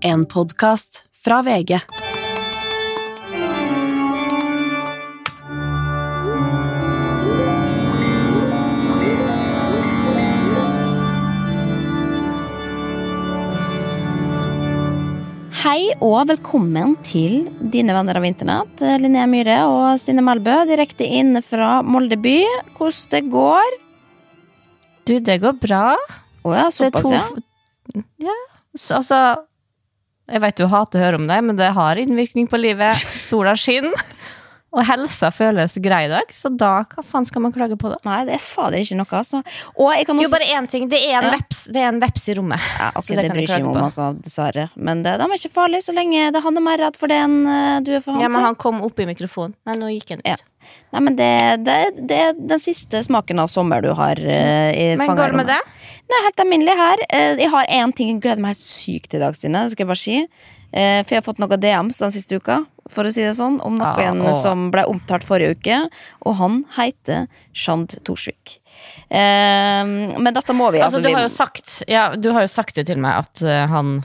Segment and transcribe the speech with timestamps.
[0.00, 1.72] En podkast fra VG.
[15.58, 18.78] Hei og velkommen til dine venner av internett.
[18.78, 22.38] Linnea Myhre og Stine Melbø direkte inn fra Molde by.
[22.78, 23.76] Hvordan det går?
[25.10, 25.84] Du, det går bra.
[26.46, 27.26] Å ja, såpass, ja.
[28.22, 28.40] Ja,
[28.76, 29.22] så, altså
[30.28, 32.96] Jeg vet du hater å høre om det, men det har innvirkning på livet.
[33.28, 33.96] Sola skinner,
[34.78, 37.98] og helsa føles grei i dag, så da hva faen skal man klage på da?
[38.06, 39.40] Nei, det er fader ikke noe, altså.
[39.76, 40.88] Og jeg kan Jo, bare én ting.
[40.90, 41.32] Det er en, Ja.
[41.34, 42.68] veps, det er en veps i rommet.
[42.78, 44.68] ja, ok, det, det bryr ikke om, altså, dessverre.
[44.76, 47.18] Men det, de er ikke farlige så lenge det han er mer redd for det
[47.24, 48.22] enn eh, du er for han.
[48.22, 49.56] Ja, men han kom opp i mikrofonen.
[49.66, 50.30] Nei, nå gikk han ut.
[50.30, 50.38] Ja.
[50.92, 51.32] Nei, men det,
[51.64, 51.76] det,
[52.08, 55.50] det er den siste smaken av sommer du har uh, i Men går det med
[55.50, 55.58] det?
[56.08, 57.02] Nei, helt alminnelig her.
[57.12, 59.66] Uh, jeg har én ting jeg gleder meg helt sykt til i dag, Stine.
[59.66, 60.18] Det skal jeg bare si.
[60.72, 62.58] Eh, for jeg har fått noen DMs den siste uka,
[62.92, 65.78] for å si det sånn, om noen Ah, som ble omtalt forrige uke.
[66.28, 68.58] Og han heter Shand Torsvik.
[69.10, 69.84] Eh,
[70.18, 72.74] men dette må vi Altså, du vi- har jo sagt Ja, du har jo sagt
[72.76, 74.04] det til meg at uh, han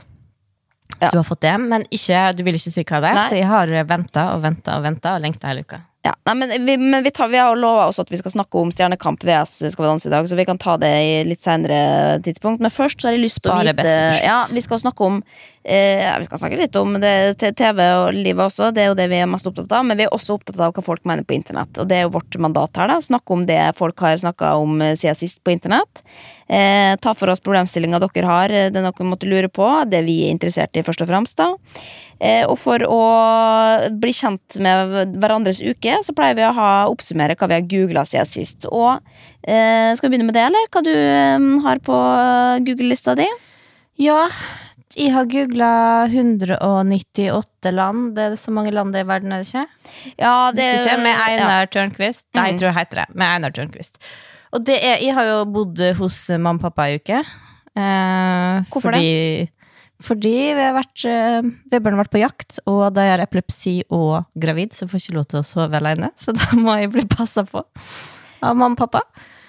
[1.00, 1.10] Ja.
[1.10, 3.14] Du har fått det, men ikke, du vil ikke si hva det er.
[3.14, 3.28] Nei.
[3.28, 5.80] Så jeg har venta og venta og venta og lengta hele uka.
[6.04, 8.60] Ja, nei, men vi, men vi, tar, vi har lova oss at vi skal snakke
[8.60, 11.40] om Stjernekamp VS Skal vi danse i dag, så vi kan ta det i litt
[11.40, 12.60] senere tidspunkt.
[12.60, 15.16] Men først så har jeg lyst til å vite ja, Vi skal snakke om
[15.64, 19.08] eh, Vi skal snakke litt om det, TV og livet også, det er jo det
[19.14, 19.88] vi er mest opptatt av.
[19.88, 22.12] Men vi er også opptatt av hva folk mener på internett, og det er jo
[22.18, 22.92] vårt mandat her.
[22.92, 26.04] da Snakke om det folk har snakka om eh, siden sist på internett.
[26.48, 30.26] Eh, ta for oss problemstillinga dere har, eh, det dere måtte lure på, det vi
[30.28, 31.36] er interessert i, først og fremst.
[31.36, 31.54] da
[32.20, 37.34] Eh, og for å bli kjent med hverandres uke, så pleier vi å ha oppsummere
[37.36, 38.66] hva vi har googla siden sist.
[38.70, 39.00] Og
[39.42, 40.68] eh, Skal vi begynne med det, eller?
[40.70, 41.96] Hva du eh, har på
[42.64, 43.26] Google-lista di?
[43.98, 44.28] Ja,
[44.96, 48.14] jeg har googla 198 land.
[48.14, 49.66] Det er så mange land det er i verden, er det ikke?
[50.18, 52.24] Ja, Husker ikke, Med Einar Tørnquist.
[52.34, 52.58] Nei, jeg Mhm.
[52.60, 53.14] tror det heter det.
[53.14, 53.98] Med Einar Tørnquist.
[54.54, 57.18] Og det er, jeg har jo bodd hos mamma og pappa i uke.
[57.74, 59.48] Eh, Hvorfor fordi,
[60.04, 63.74] Fordi vi har vært Vi Vebjørn har vært på jakt, og da jeg har epilepsi
[63.94, 66.10] og gravid, så får jeg ikke lov til å sove alene.
[66.20, 67.64] Så da må jeg bli passa på
[68.44, 69.02] av mamma og pappa.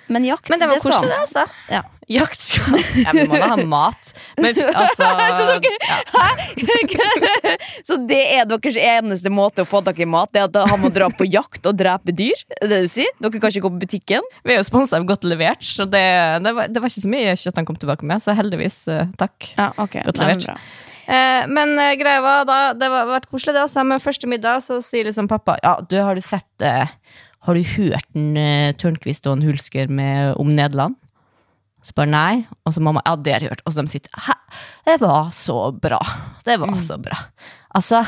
[0.07, 1.45] Men jakt, Men det var skal koselig, det, altså.
[1.71, 1.81] Ja.
[2.07, 4.11] Jakt skal Ja, men må da ha mat.
[4.37, 7.55] Men altså Så dere- ja.
[7.87, 10.29] Så det er deres eneste måte å få tak i mat?
[10.33, 12.37] Det er at han må dra på jakt og drepe dyr?
[12.61, 13.09] Det det du sier?
[13.21, 14.31] Dere kan ikke gå på butikken?
[14.45, 16.05] Vi er jo sponsa av Godt levert, så det,
[16.45, 18.21] det, var, det var ikke så mye kjøtt han kom tilbake med.
[18.23, 19.51] Så heldigvis, eh, takk.
[19.57, 20.49] Ja, ok Godt levert.
[20.53, 20.57] Nei,
[21.05, 23.61] Eh, men eh, greia var da Det har vært koselig, det.
[23.67, 26.89] Altså, men første middag så sier liksom pappa Ja, du, har du sett eh,
[27.45, 30.97] Har du hørt en uh, Tørnquist og en Hulsker med, om Nederland?
[31.85, 32.45] Så bare nei.
[32.65, 33.65] Og så mamma Ja, det har jeg hørt.
[33.65, 34.33] Og så de sitter Hæ?
[34.87, 35.99] Det var så bra.
[36.45, 37.19] Det var så bra.
[37.75, 38.01] Altså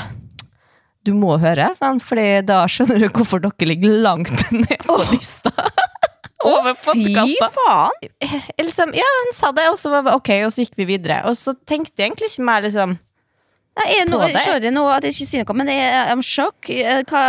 [1.07, 4.33] du må høre, sånn, Fordi da skjønner du hvorfor dere ligger langt
[4.63, 5.53] ned på lista.
[6.47, 8.09] Over Fy faen!
[8.61, 11.23] Liksom, ja, han sa det, og så var ok, og så gikk vi videre.
[11.27, 12.93] Og så tenkte jeg egentlig ikke mer liksom
[13.85, 16.69] jeg, På sorry nå at jeg ikke sier noe, men jeg er I'm shock.
[16.69, 17.21] Eh, Hva,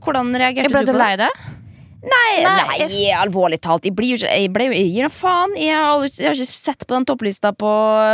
[0.00, 1.02] hvordan reagerte Jeg ble du på du det?
[1.04, 1.44] lei deg?
[2.04, 2.78] Nei, Nei.
[2.84, 3.84] nei, alvorlig talt.
[3.88, 5.54] Jeg, blir jeg, ble, jeg gir noe faen.
[5.56, 7.70] Jeg har, aldri, jeg har ikke sett på den topplista på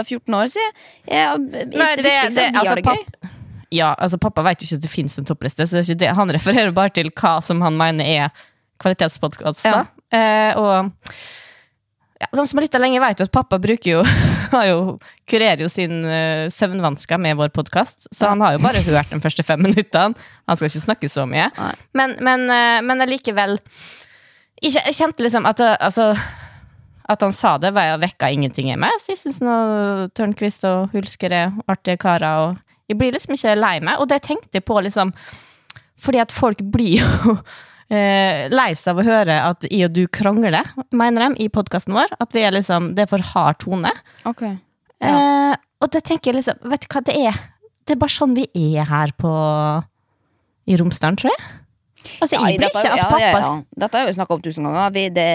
[0.07, 0.77] 14 år siden.
[1.11, 3.31] Jeg, jeg, Nei, det, det- det- altså, papp-
[3.75, 6.71] Ja, altså Pappa vet jo ikke at det finnes en toppliste, så det han refererer
[6.75, 8.31] bare til hva som han mener er
[8.83, 9.65] kvalitetspodkast.
[9.67, 9.85] Ja.
[10.11, 10.91] Eh, og
[12.21, 14.03] ja, de som har lytta lenge, vet jo at pappa bruker jo,
[14.71, 14.99] jo
[15.31, 19.21] kurerer jo sin uh, søvnvansker med vår podkast, så han har jo bare hørt de
[19.23, 20.19] første fem minuttene.
[20.51, 21.49] Han skal ikke snakke så mye.
[21.97, 23.59] Men, men, uh, men allikevel
[24.61, 26.11] jeg kjente liksom at det, altså,
[27.11, 28.93] at han sa det, var jeg vekka ingenting i meg.
[29.01, 29.41] Så jeg syns
[30.17, 32.51] Tørnquist og Hulsker er artige karer.
[32.51, 33.99] Og jeg blir liksom ikke lei meg.
[33.99, 35.15] Og det tenkte jeg på, liksom
[36.01, 40.05] Fordi at folk blir jo eh, lei seg av å høre at jeg og du
[40.07, 42.13] krangler, mener de, i podkasten vår.
[42.23, 43.91] At vi er liksom Det er for hard tone.
[44.29, 44.45] Ok.
[44.47, 47.39] Eh, og det tenker jeg liksom Vet du hva det er?
[47.89, 48.45] Det er bare sånn vi
[48.77, 49.31] er her på
[50.71, 51.49] i Romsdalen, tror jeg.
[52.21, 53.49] Altså, Ja, jeg blir ikke at pappa ja, ja.
[53.83, 54.93] Dette har vi snakka om tusen ganger.
[54.95, 55.27] Vi, det,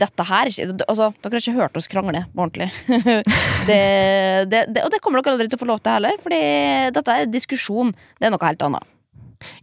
[0.00, 2.68] dette her er altså, Dere har ikke hørt oss krangle på ordentlig.
[3.68, 3.78] det,
[4.52, 6.40] det, det, og det kommer dere aldri til å få lov til heller, Fordi
[6.98, 7.94] dette er diskusjon.
[8.18, 8.88] Det er noe helt annet.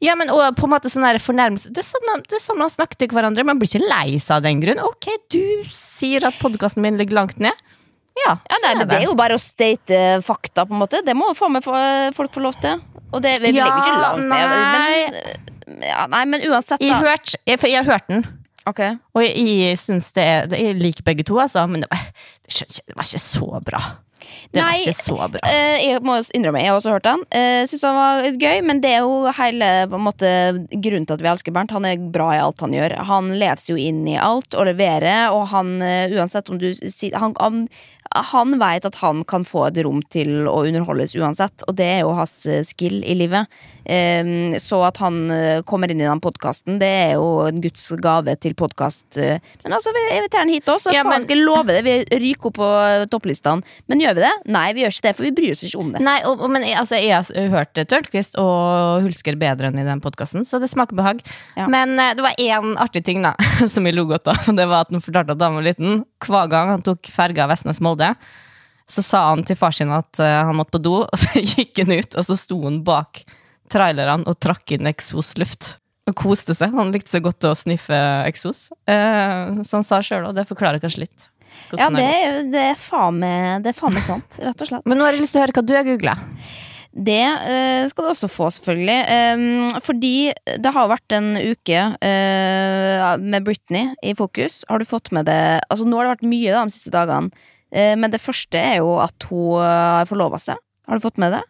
[0.02, 2.70] Ja, men og på en måte sånn fornærmelse det er, sånn man, det sånn man
[2.70, 3.46] snakker til hverandre.
[3.48, 4.80] Man blir ikke lei seg av den grunn.
[4.86, 7.54] Ok, du sier at podkasten min ligger langt ned.
[8.20, 11.00] Ja, Ja, nei, men Det er jo bare å state fakta, på en måte.
[11.06, 12.82] Det må meg få- folk få lov til.
[13.14, 14.50] Og det vi Ja, ligger ikke langt ned.
[15.70, 18.26] Men, ja, nei, men uansett, Jeg, hørt, jeg, jeg har hørt den,
[18.68, 18.98] Okay.
[19.16, 22.00] og jeg, jeg syns det er Jeg liker begge to, altså, men det var,
[22.46, 23.80] det var ikke så bra.
[24.54, 25.42] Var Nei, ikke så bra.
[25.50, 27.24] Eh, jeg må innrømme, jeg har også hørt den.
[27.34, 30.32] Uh, Syns han var gøy, men det er jo hele måte,
[30.72, 31.76] grunnen til at vi elsker Bernt.
[31.76, 32.98] Han er bra i alt han gjør.
[33.10, 36.70] Han leves jo inn i alt og leverer, og han, eh, uansett om du
[37.14, 37.64] han, han,
[38.16, 42.00] han vet at han kan få et rom til å underholdes uansett, og det er
[42.04, 43.50] jo hans eh, skill i livet.
[43.90, 47.88] Um, så at han eh, kommer inn i den podkasten, det er jo en Guds
[48.02, 49.18] gave til podkast.
[49.18, 51.82] Men altså, vi inviterer han hit også, så Ja, faen skal jeg love det.
[51.86, 52.70] Vi ryker opp på
[53.12, 53.66] topplistene.
[53.90, 54.34] Men gjør vi det?
[54.54, 56.04] Nei, vi gjør ikke det, for vi bryr oss ikke om det.
[56.06, 60.46] Nei, og, men altså, jeg har hørt Tørnquist og Hulsker bedre enn i den podkasten,
[60.48, 61.24] så det smaker behag.
[61.58, 61.68] Ja.
[61.72, 63.34] Men eh, det var én artig ting da
[63.74, 64.50] som jeg lo godt av.
[64.56, 67.48] Det var at han fortalte at da han var liten, hver gang han tok ferga
[67.52, 67.99] Vestnes-Molde,
[68.90, 71.84] så sa han til far sin at eh, han måtte på do, og så gikk
[71.84, 73.22] han ut, og så sto han bak
[73.70, 75.76] trailerne og trakk inn eksosluft.
[76.10, 76.74] Og koste seg.
[76.74, 78.72] Han likte så godt å sniffe eksos.
[78.90, 81.28] Eh, så han sa sjøl, og det forklarer kanskje litt.
[81.78, 84.90] Ja, det er det Det er faen meg sant, rett og slett.
[84.90, 86.16] Men nå har jeg lyst til å høre hva du har googla.
[86.90, 88.98] Det uh, skal du også få, selvfølgelig.
[89.38, 94.64] Um, fordi det har vært en uke uh, med Britney i fokus.
[94.70, 97.30] Har du fått med det Altså, nå har det vært mye da, de siste dagene.
[97.72, 100.58] Eh, men det første er jo at hun uh, har forlova seg.
[100.88, 101.44] Har du fått med det?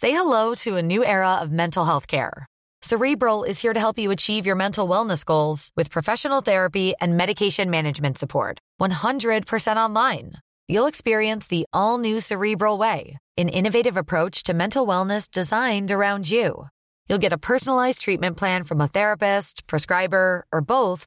[0.00, 2.46] Say hello to a new era of mental health care.
[2.82, 7.16] Cerebral is here to help you achieve your mental wellness goals with professional therapy and
[7.16, 8.58] medication management support.
[8.80, 10.32] 100% online.
[10.66, 16.30] You'll experience the all new Cerebral Way, an innovative approach to mental wellness designed around
[16.30, 16.68] you.
[17.08, 21.06] You'll get a personalized treatment plan from a therapist, prescriber, or both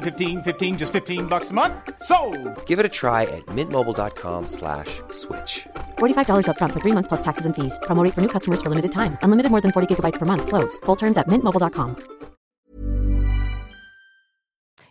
[0.00, 1.74] 15, 15 just 15 bucks a month.
[2.02, 2.16] So,
[2.66, 5.66] Give it a try at mintmobile.com slash switch.
[5.98, 7.78] $45 upfront for three months plus taxes and fees.
[7.82, 9.16] Promote for new customers for limited time.
[9.22, 10.46] Unlimited more than 40 gigabytes per month.
[10.48, 10.78] Slows.
[10.86, 11.96] Full terms at mintmobile.com.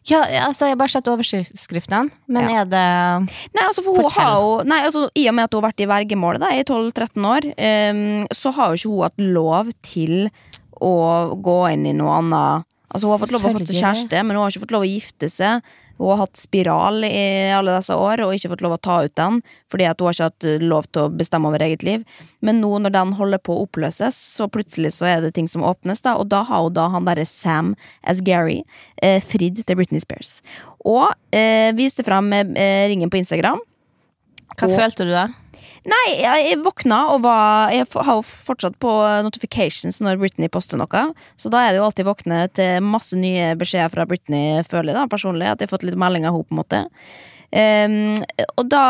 [0.10, 2.62] Ja, altså, jeg har bare sett overskriftene, men Ja.
[2.62, 4.24] er det Nei, altså for hun Fortell.
[4.24, 6.64] har jo Nei, altså I og med at hun har vært i vergemål da, i
[6.64, 10.30] 12-13 år, um, så har jo ikke hun hatt lov til
[10.82, 10.94] å
[11.44, 12.66] gå inn i noe annet.
[12.90, 14.86] Altså Hun har fått lov å få til kjæreste, men hun har ikke fått lov
[14.86, 15.62] å gifte seg.
[16.00, 19.14] Hun har hatt spiral i alle disse år og ikke fått lov å ta ut
[19.20, 22.06] den, fordi at hun har ikke hatt eh, lov til å bestemme over eget liv.
[22.42, 25.66] Men nå når den holder på å oppløses, så plutselig så er det ting som
[25.68, 27.76] åpnes, da, og da har hun da han derre Sam
[28.08, 28.62] Asghari
[29.04, 30.40] eh, fridd til Britney Spears.
[30.88, 33.60] Og eh, viste frem eh, ringen på Instagram.
[34.56, 35.28] Hva Og- følte du da?
[35.88, 38.92] Nei, jeg, våkna og var Jeg har jo fortsatt på
[39.24, 41.04] notifications når Britney poster noe.
[41.40, 45.00] Så da er det jo alltid våkne til masse nye beskjeder fra Britney, føler jeg
[45.00, 45.48] da, personlig.
[45.48, 46.82] At jeg har fått litt melding av henne, på en måte.
[47.50, 48.18] Um,
[48.60, 48.84] og da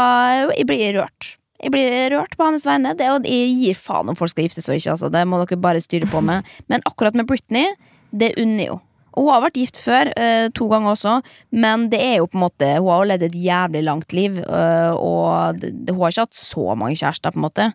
[0.55, 1.35] jeg blir jeg rørt.
[1.59, 2.95] Jeg blir rørt på hennes vegne.
[2.97, 4.93] Det, og jeg gir faen om folk skal gifte seg og ikke.
[4.95, 5.13] Altså.
[5.13, 6.47] Det må dere bare styre på med.
[6.71, 7.73] Men akkurat med Britney,
[8.15, 8.79] det unner jo.
[9.19, 11.15] Hun har vært gift før, eh, to ganger også,
[11.51, 14.37] men det er jo på en måte hun har jo levd et jævlig langt liv,
[14.39, 17.67] eh, og hun har ikke hatt så mange kjærester, på en måte.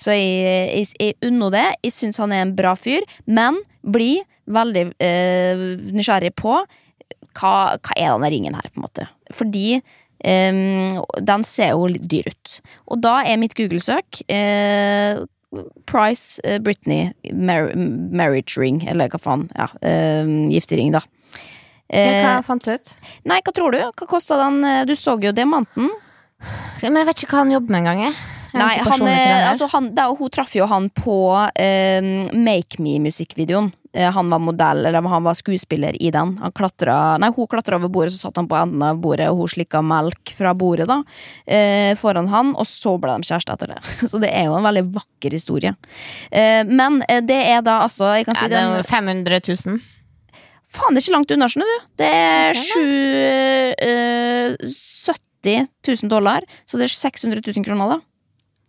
[0.00, 1.66] Så jeg, jeg, jeg unner det.
[1.84, 5.62] Jeg syns han er en bra fyr, men blir veldig eh,
[5.96, 6.56] nysgjerrig på
[7.36, 9.08] hva, hva er denne ringen her, på en måte.
[9.36, 9.80] Fordi
[10.24, 12.52] Um, den ser jo litt dyr ut.
[12.88, 15.20] Og da er mitt Google-søk eh,
[15.86, 19.46] Price uh, Britney mar marriage ring, eller hva faen.
[19.56, 21.02] Ja, uh, giftering, da.
[21.86, 22.94] Eh, hva fant du ut?
[23.30, 23.78] nei, hva tror du?
[23.78, 24.64] Hva kosta den?
[24.66, 25.92] Eh, Du så jo diamanten.
[26.82, 28.16] Men jeg vet ikke hva han jobber med engang.
[28.56, 31.16] Nei, han, eh, altså han, det, er hun traff jo han på
[31.60, 33.70] eh, Make Me-musikkvideoen.
[33.96, 36.34] Eh, han var modell, eller han var skuespiller i den.
[36.42, 39.40] Han klatra, nei, hun klatra over bordet, så satt han på enden av bordet, og
[39.40, 40.98] hun slikka melk fra bordet da,
[41.46, 43.80] eh, foran han, og så ble de kjærester etter det.
[44.12, 45.72] Så det er jo en veldig vakker historie.
[46.30, 49.40] Eh, men eh, det er da altså jeg kan si ja, det er den, 500
[49.48, 49.80] 000.
[50.76, 51.90] Faen, det er ikke langt unna, skjønner du.
[52.02, 52.84] Det er sju
[53.80, 58.00] eh, 70 000 dollar, så det er 600 000 kroner, da.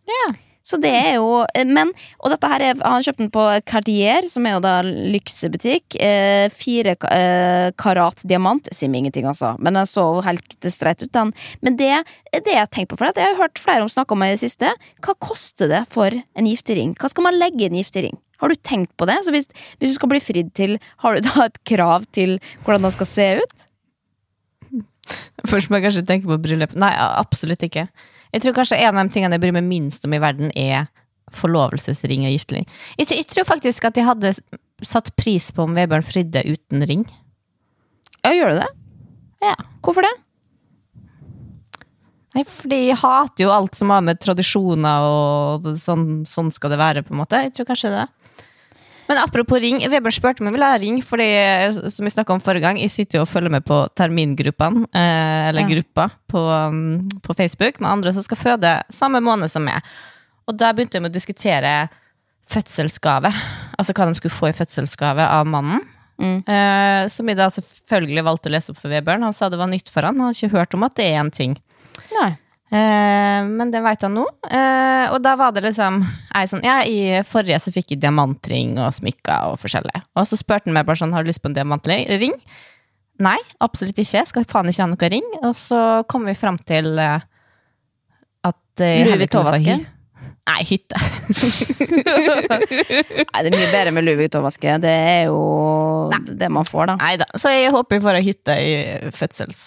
[0.08, 0.28] Ja.
[0.68, 4.28] Så det er jo eh, Men, og dette her er Han kjøpte den på Cartier,
[4.32, 5.96] som er jo da lyksebutikk.
[6.04, 8.68] Eh, fire eh, karat diamant.
[8.76, 9.54] Sier meg ingenting, altså.
[9.64, 11.34] Men den så helt streit ut, den.
[11.64, 14.16] Men det er det jeg tenker på, for det jeg har hørt flere om snakke
[14.16, 14.74] om i det siste.
[15.04, 16.96] Hva koster det for en giftering?
[17.00, 18.20] Hva skal man legge i en giftering?
[18.42, 19.18] Har du tenkt på det?
[19.26, 19.48] Så hvis,
[19.80, 23.10] hvis du skal bli fridd til, har du da et krav til hvordan den skal
[23.10, 23.66] se ut?
[25.48, 26.76] Først må jeg kanskje tenke på bryllup.
[26.78, 27.88] Nei, absolutt ikke.
[28.38, 30.86] Jeg tror kanskje en av de tingene jeg bryr meg minst om i verden, er
[31.34, 32.68] forlovelsesring og gifteling.
[33.00, 34.32] Jeg, tror- jeg tror faktisk at jeg hadde
[34.86, 37.04] satt pris på om Vebjørn fridde uten ring.
[38.24, 38.70] Ja, gjør du det?
[39.44, 39.56] Ja.
[39.84, 40.14] Hvorfor det?
[42.36, 46.80] Nei, fordi jeg hater jo alt som har med tradisjoner og sånn, sånn skal det
[46.82, 47.40] være, på en måte.
[47.48, 48.06] Jeg tror kanskje det.
[49.08, 51.28] Men apropos ring, Vebjørn spurte meg om jeg ha ring, fordi
[51.94, 55.50] som vi snakket om forrige gang, jeg sitter jo og følger med på termingruppene, eh,
[55.50, 55.68] eller Ja.
[55.68, 59.82] gruppa, på, um, på Facebook med andre som skal føde samme måned som meg.
[60.48, 61.90] Og der begynte jeg med å diskutere
[62.52, 63.32] fødselsgave.
[63.78, 65.82] Altså hva de skulle få i fødselsgave av mannen.
[66.18, 66.40] Mm.
[66.50, 69.24] Eh, som jeg da selvfølgelig valgte å lese opp for Vebjørn.
[69.28, 70.18] Han sa det var nytt for han.
[70.18, 71.58] Han hadde ikke hørt om at det er en ting.
[72.16, 72.32] Nei.
[72.68, 74.26] Eh, men det vet han nå.
[74.44, 76.02] Eh, og da var det liksom
[76.52, 80.04] sånn, ja, I forrige så fikk jeg diamantring og smykker og forskjellig.
[80.20, 82.06] Og så spurte han meg bare sånn, har du lyst på en diamantring?
[83.24, 84.26] Nei, absolutt ikke.
[84.30, 85.30] Skal faen ikke ha noe ring.
[85.42, 85.82] Og så
[86.12, 87.24] kom vi fram til eh,
[88.48, 89.78] at uh, Louis Vuitton-vaske?
[90.48, 90.96] Nei, hytte.
[93.28, 94.78] Nei, det er mye bedre med Louis Vuitton-vaske.
[94.84, 95.42] Det er jo
[96.28, 96.96] det man får, da.
[97.02, 97.28] Neida.
[97.36, 98.70] Så jeg håper vi får ei hytte i
[99.16, 99.60] fødsels...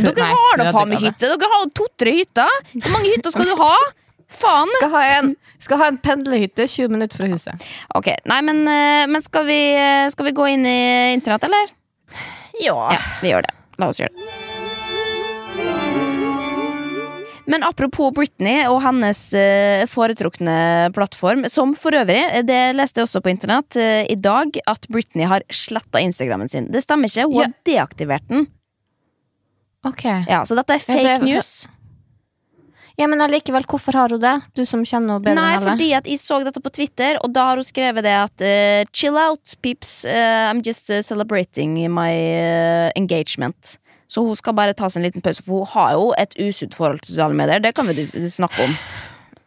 [0.00, 1.30] Men dere har da faen meg hytte!
[1.30, 2.58] Dere har to-tre hytter!
[2.74, 3.74] Hvor mange hytter skal du ha?
[4.36, 4.72] Faen!
[4.80, 5.30] Skal ha en,
[5.62, 7.68] skal ha en pendlerhytte 20 minutter fra huset.
[7.94, 10.78] Ok, nei, men, eh, men skal, vi, eh, skal vi gå inn i
[11.14, 11.70] internett, eller?
[12.58, 12.80] Ja.
[12.96, 13.54] Ja, vi gjør det.
[13.78, 14.35] La oss gjøre det.
[17.46, 23.06] Men apropos Britney og hennes eh, foretrukne plattform, som for øvrig, eh, det leste jeg
[23.06, 26.66] også på internett eh, i dag, at Britney har sletta Instagrammen sin.
[26.74, 28.48] Det stemmer ikke, hun har deaktivert den.
[29.86, 30.04] Ok.
[30.26, 31.68] Ja, Så dette er Ja, fake det- news.
[32.98, 34.34] Ja, men allikevel, hvorfor har hun det?
[34.56, 35.70] Du som kjenner henne bedre Nei, enn alle.
[35.76, 38.88] fordi at jeg så dette på Twitter, og da har hun skrevet det at uh,
[38.90, 40.04] Chill out, peeps.
[40.08, 42.10] Uh, I'm just uh, celebrating my
[42.96, 43.76] engagement.
[44.06, 46.76] Så hun skal bare ta seg en liten pause, for hun har jo et usunt
[46.78, 47.62] forhold til sosiale medier.
[47.62, 48.76] Det kan vi snakke om.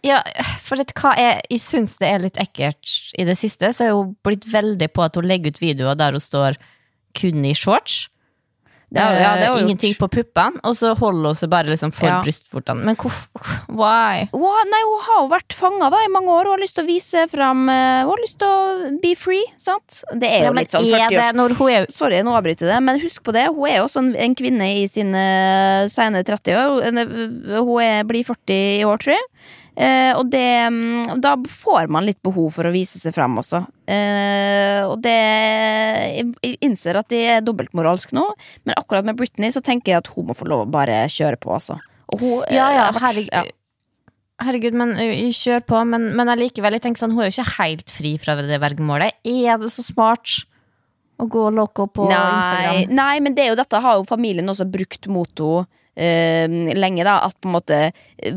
[0.05, 0.21] Ja,
[0.63, 3.97] for det, hva jeg, jeg syns det er litt ekkelt i det siste, så er
[3.97, 6.59] hun blitt veldig på at hun legger ut videoer der hun står
[7.19, 8.05] kun i shorts.
[8.91, 9.99] Det er, ja, det Eh, Ingenting gjort.
[10.01, 12.21] på puppene, og så holder hun seg bare liksom for Ja.
[12.25, 12.83] brystvortene.
[12.83, 13.43] Men hvorfor?
[13.69, 14.25] Why?
[14.33, 16.43] Har, nei, hun har jo vært fanga i mange år.
[16.49, 19.43] Hun har lyst til å vise fram eh, Hun har lyst til å be free,
[19.57, 20.03] sant?
[20.17, 22.33] Det er jo Ja, litt sånn er 40 det års når hun er Sorry, nå
[22.33, 23.45] avbryter jeg det, men husk på det.
[23.53, 25.23] Hun er jo også en, en kvinne i sine
[25.89, 26.83] sene 30 år.
[26.89, 29.25] Hun er- Hun er, blir 40 i år, tror jeg.
[29.79, 30.43] Eh, og det,
[30.75, 33.61] mm, da får man litt behov for å vise seg fram også.
[33.87, 35.13] Eh, og det
[36.43, 38.25] Jeg innser at det er dobbeltmoralsk nå,
[38.67, 41.39] men akkurat med Britney så tenker jeg at hun må få lov å bare kjøre
[41.39, 41.79] på, altså.
[42.11, 43.31] Og hun, Ja, ja, eh, herregud.
[43.31, 43.45] ja.
[44.39, 44.93] Herregud, men
[45.35, 45.79] kjør på.
[45.87, 49.11] Men, men allikevel, jeg tenker sånn, hun er jo ikke helt fri fra det vergemålet.
[49.27, 50.45] Er det så smart
[51.19, 52.95] å gå loco på Nei, Instagram?
[52.95, 55.67] nei, men det er jo dette har jo familien også brukt mot henne
[55.99, 57.03] lenge.
[57.03, 57.79] da At på en måte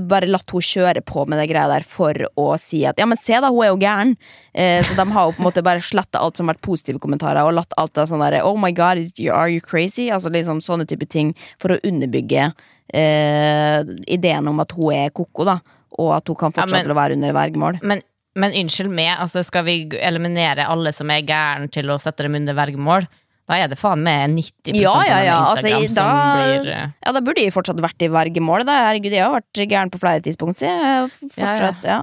[0.09, 3.16] bare latt hun kjøre på med det greia der for å si at ja, men
[3.21, 4.14] se da, hun er jo gæren.
[4.54, 6.99] Eh, så de har jo på en måte bare sletta alt som har vært positive
[7.02, 8.99] kommentarer, og latt alt av sånn derre oh my god,
[9.31, 10.09] are you crazy?
[10.11, 12.50] Altså liksom sånne type ting for å underbygge
[12.92, 15.59] eh, ideen om at hun er ko-ko, da.
[16.00, 17.81] Og at hun kan Ja, fortsette men- å være under vergemål.
[17.83, 18.02] Men,
[18.35, 22.35] men unnskyld meg, altså skal vi eliminere alle som er gæren til å sette dem
[22.35, 23.07] under vergemål?
[23.52, 25.35] Da er det faen meg 90% Ja, av ja, ja.
[25.37, 28.64] med Altså, Instagram som blir eh, ja, da burde jeg fortsatt vært i vergemål.
[28.64, 28.78] Da.
[28.87, 30.62] Herregud, jeg har vært gæren på flere tidspunkt.
[31.37, 31.99] Fortsatt, ja,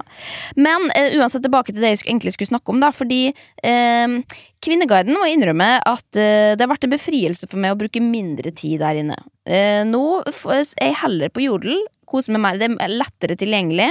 [0.54, 2.78] Men uh, uansett tilbake til det jeg egentlig skulle snakke om.
[2.82, 7.72] Da, fordi uh, Kvinneguiden må innrømme at eh, det har vært en befrielse for meg
[7.72, 9.16] å bruke mindre tid der inne.
[9.88, 11.80] Nå er jeg heller på Jodel.
[12.10, 12.58] Koser meg.
[12.58, 13.88] Det er lettere tilgjengelig.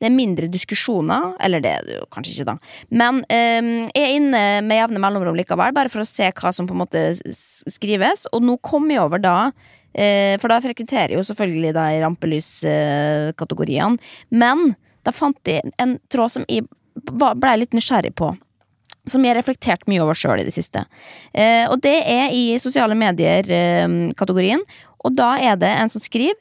[0.00, 1.34] Det er mindre diskusjoner.
[1.44, 2.56] Eller det er det jo kanskje ikke, da.
[3.02, 3.62] Men eh,
[3.94, 6.82] jeg er inne med jevne mellomrom likevel, bare for å se hva som på en
[6.82, 7.02] måte
[7.70, 8.26] skrives.
[8.34, 9.36] Og nå kom jeg over da
[9.94, 13.96] eh, For da frekventerer jeg jo selvfølgelig de rampelyskategoriene.
[14.34, 14.74] Men
[15.06, 16.66] da fant jeg en tråd som jeg
[17.00, 18.34] blei ble litt nysgjerrig på.
[19.08, 20.84] Som jeg har reflektert mye over sjøl i det siste.
[21.32, 24.62] Eh, og det er i sosiale medier-kategorien.
[25.00, 26.36] og da er det en som skriver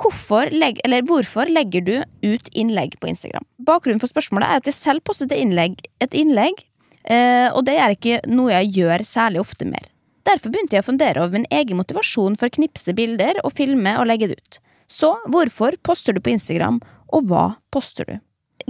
[0.00, 1.94] Hvorfor, legg, hvorfor legger du
[2.26, 3.46] ut innlegg på Instagram?
[3.62, 6.64] Bakgrunnen for spørsmålet er at jeg selv postet et innlegg, et innlegg
[7.06, 9.86] eh, og det er ikke noe jeg gjør særlig ofte mer.
[10.24, 13.94] Derfor begynte jeg å fundere over min egen motivasjon for å knipse bilder og filme
[14.00, 14.60] og legge det ut.
[14.90, 16.80] Så hvorfor poster du på Instagram,
[17.14, 18.16] og hva poster du?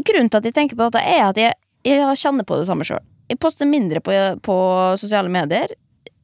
[0.02, 1.54] grunnen til at jeg tenker på dette, er at jeg,
[1.87, 3.02] jeg kjenner på det samme sjøl.
[3.31, 4.14] Jeg poster mindre på,
[4.45, 4.57] på
[5.00, 5.73] sosiale medier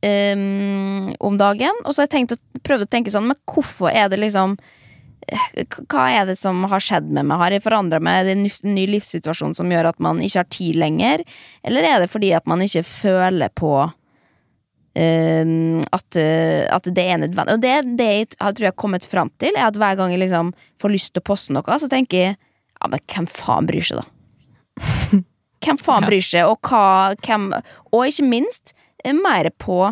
[0.04, 3.92] um, om dagen, og så har jeg tenkt å, prøvd å tenke sånn, men hvorfor
[3.92, 4.58] er det liksom
[5.90, 7.38] hva er det som har skjedd med meg?
[7.40, 8.20] Har jeg forandra meg?
[8.20, 11.24] Er det en ny- livssituasjon som gjør at man ikke har tid lenger?
[11.66, 13.72] Eller er det fordi at man ikke føler på
[14.98, 17.56] ehm, at, eh, at det er nødvendig?
[17.56, 20.24] Og det, det jeg tror jeg har kommet fram til, er at hver gang jeg
[20.24, 22.38] liksom får lyst til å poste noe, så tenker jeg
[22.80, 24.06] ja, men hvem faen bryr seg, da?
[25.60, 27.50] Hvem faen bryr seg, og hva hvem,
[27.92, 28.72] Og ikke minst,
[29.04, 29.90] eh, mer på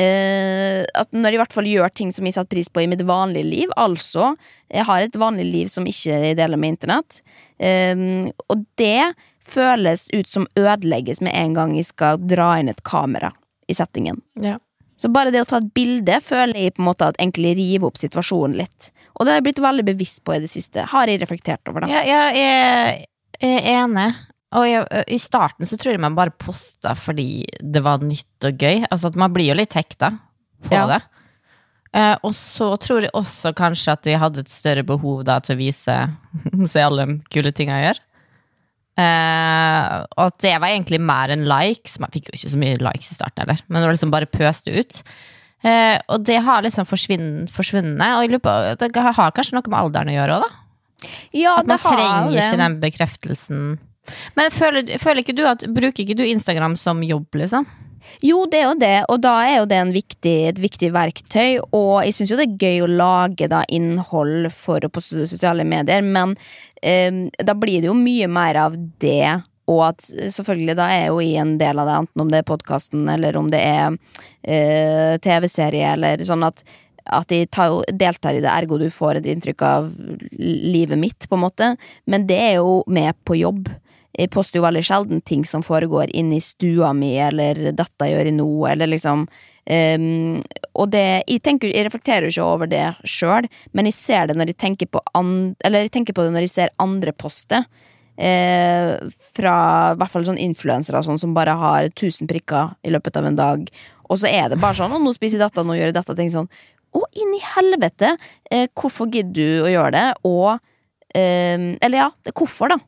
[0.00, 2.88] eh, at når jeg i hvert fall gjør ting som jeg setter pris på i
[2.90, 4.32] mitt vanlige liv, altså
[4.70, 7.20] jeg har et vanlig liv som ikke jeg deler med internett,
[7.60, 9.12] Um, og det
[9.44, 13.32] føles ut som ødelegges med en gang jeg skal dra inn et kamera
[13.68, 14.22] i settingen.
[14.40, 14.56] Ja.
[15.00, 17.88] Så bare det å ta et bilde føler jeg på en måte at egentlig river
[17.88, 18.90] opp situasjonen litt.
[19.16, 20.84] Og det har jeg blitt veldig bevisst på i det siste.
[20.92, 21.92] Har jeg reflektert over det?
[21.92, 23.06] Ja, jeg er,
[23.40, 24.10] jeg er enig.
[24.58, 24.82] Og jeg,
[25.14, 28.80] I starten så tror jeg man bare posta fordi det var nytt og gøy.
[28.90, 30.12] Altså at Man blir jo litt hekta
[30.66, 30.86] på Ja.
[30.90, 31.00] det.
[31.94, 35.56] Eh, og så tror jeg også kanskje at jeg hadde et større behov da til
[35.56, 35.96] å vise
[36.70, 38.00] Se alle de kule tinga jeg gjør.
[39.00, 41.98] Eh, og at det var egentlig mer enn likes.
[42.02, 44.28] Man fikk jo ikke så mye likes i starten heller, men det var liksom bare
[44.30, 45.02] pøste ut.
[45.62, 48.00] Eh, og det har liksom forsvunnet.
[48.00, 51.08] Og jeg lurer på, det har kanskje noe med alderen å gjøre òg, da?
[51.32, 53.62] Ja, At man det har trenger ikke den bekreftelsen.
[54.38, 57.68] Men føler, føler ikke du at Bruker ikke du Instagram som jobb, liksom?
[58.24, 61.60] Jo, det er jo det, og da er jo det viktig, et viktig verktøy.
[61.76, 66.02] Og jeg syns jo det er gøy å lage da innhold for på sosiale medier,
[66.02, 66.34] men
[66.82, 69.40] eh, da blir det jo mye mer av det.
[69.70, 72.48] Og at selvfølgelig da er jo i en del av det, enten om det er
[72.48, 73.98] podkasten eller om det er
[74.42, 76.64] eh, TV-serie, eller sånn at
[77.10, 79.88] at de tar, deltar i det, ergo du får et inntrykk av
[80.38, 81.70] livet mitt, på en måte.
[82.06, 83.70] Men det er jo med på jobb.
[84.18, 88.26] Jeg poster jo veldig sjelden ting som foregår inne i stua mi, eller 'dette gjør
[88.26, 90.42] jeg nå', eller liksom um,
[90.74, 94.36] Og det Jeg, tenker, jeg reflekterer jo ikke over det sjøl, men jeg ser det
[94.36, 97.64] når jeg tenker på an, Eller jeg tenker på det når jeg ser andre poster.
[98.20, 98.98] Eh,
[99.32, 99.54] fra
[99.94, 103.38] i hvert fall sånn influensere sånn, som bare har 1000 prikker i løpet av en
[103.38, 103.70] dag.
[104.10, 106.16] Og så er det bare sånn nå spiser jeg dette, nå gjør jeg dette'.
[106.18, 106.50] Tenk sånn
[106.90, 108.16] Å, inn i helvete!
[108.50, 110.06] Eh, hvorfor gidder du å gjøre det?
[110.26, 110.58] Og
[111.14, 112.78] eh, Eller ja, hvorfor, da?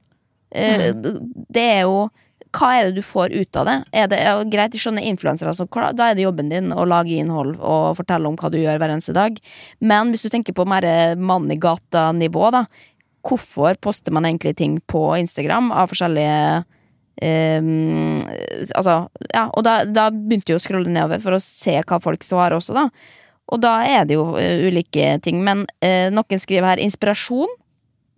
[0.54, 2.10] Eh, Det er jo
[2.52, 3.76] hva er det du får ut av det?
[3.96, 5.64] Er det ja, greit, jeg skjønner influensere, så
[5.96, 8.92] da er det jobben din å lage innhold og fortelle om hva du gjør hver
[8.92, 9.38] eneste dag.
[9.80, 10.84] Men hvis du tenker på mer
[11.16, 12.66] mann i gata-nivå, da.
[13.22, 16.64] Hvorfor poster man egentlig ting på Instagram av forskjellige
[17.22, 18.18] um,
[18.74, 18.96] Altså,
[19.30, 22.58] ja, og da, da begynte jeg å scrolle nedover for å se hva folk svarer
[22.58, 22.88] også, da.
[23.52, 25.40] Og da er det jo eh, ulike ting.
[25.44, 27.50] Men eh, noen skriver her inspirasjon.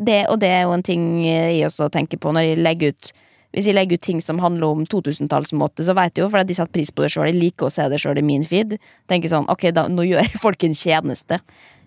[0.04, 3.12] Det, og det er jo en ting jeg også tenker på når jeg legger ut
[3.54, 6.54] Hvis jeg legger ut ting som handler om 2000-tallsmåte, så vet jeg jo, for de
[6.58, 7.28] setter pris på det sjøl.
[7.30, 8.72] Jeg liker å se det sjøl i min feed.
[9.06, 11.38] Tenker sånn, ok, da, nå gjør jeg folk en tjeneste.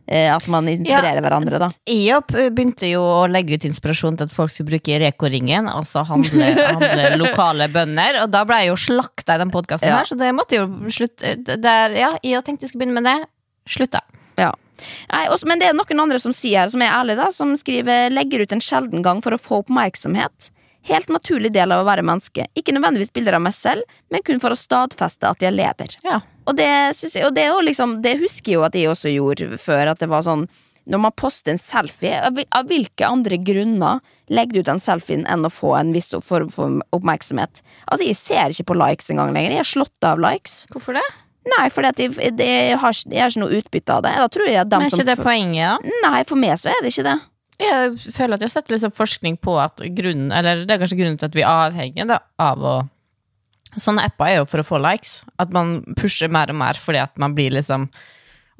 [0.07, 1.67] Eh, at man inspirerer hverandre, da.
[1.91, 6.05] IOP opp- begynte jo å legge ut inspirasjon til at folk skulle bruke Reko-ringen, altså
[6.07, 9.97] handle, handle lokale bønder, og da ble jeg jo slakta i den podkasten Ja.
[9.99, 11.35] her, så det måtte jo slutte.
[11.59, 13.17] Der, ja, jeg tenkte jeg skulle begynne med det.
[13.75, 13.99] Slutta.
[14.39, 14.53] Ja.
[15.11, 17.55] Nei, også, men det er noen andre som sier her, som er ærlige, da, som
[17.57, 20.51] skriver 'legger ut en sjelden gang for å få oppmerksomhet'.
[20.87, 22.45] Helt naturlig del av å være menneske.
[22.55, 25.97] Ikke nødvendigvis bilder av meg selv, men kun for å stadfeste at jeg lever.
[26.07, 26.21] Ja.
[26.47, 29.91] Og det, jeg, og det, liksom, det husker jeg jo at jeg også gjorde før,
[29.91, 30.47] at det var sånn
[30.87, 33.99] når man poster en selfie, av hvilke andre grunner
[34.31, 37.61] legger du ut den selfien enn å få en viss form for oppmerksomhet?
[37.91, 39.51] Altså, Jeg ser ikke på likes engang lenger.
[39.51, 40.65] Jeg har slått av likes.
[40.71, 41.03] Hvorfor det?
[41.53, 44.13] Nei, for jeg, det, jeg, har, ikke- noe utbytte av det.
[44.19, 45.97] Da tror jeg at Men er som ikke det poenget, da?
[46.09, 47.17] Nei, for meg så er det ikke det.
[47.57, 50.99] Jeg føler at jeg har sett liksom forskning på at grunnen Eller det er kanskje
[50.99, 52.75] grunnen til at vi er avhengige av å
[53.77, 55.23] Sånne apper er jo for å få likes.
[55.41, 57.87] At man pusher mer og mer fordi at man blir liksom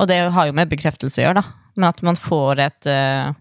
[0.02, 1.70] Og det har jo med bekreftelse å gjøre, da.
[1.78, 3.32] Men at man får et eh,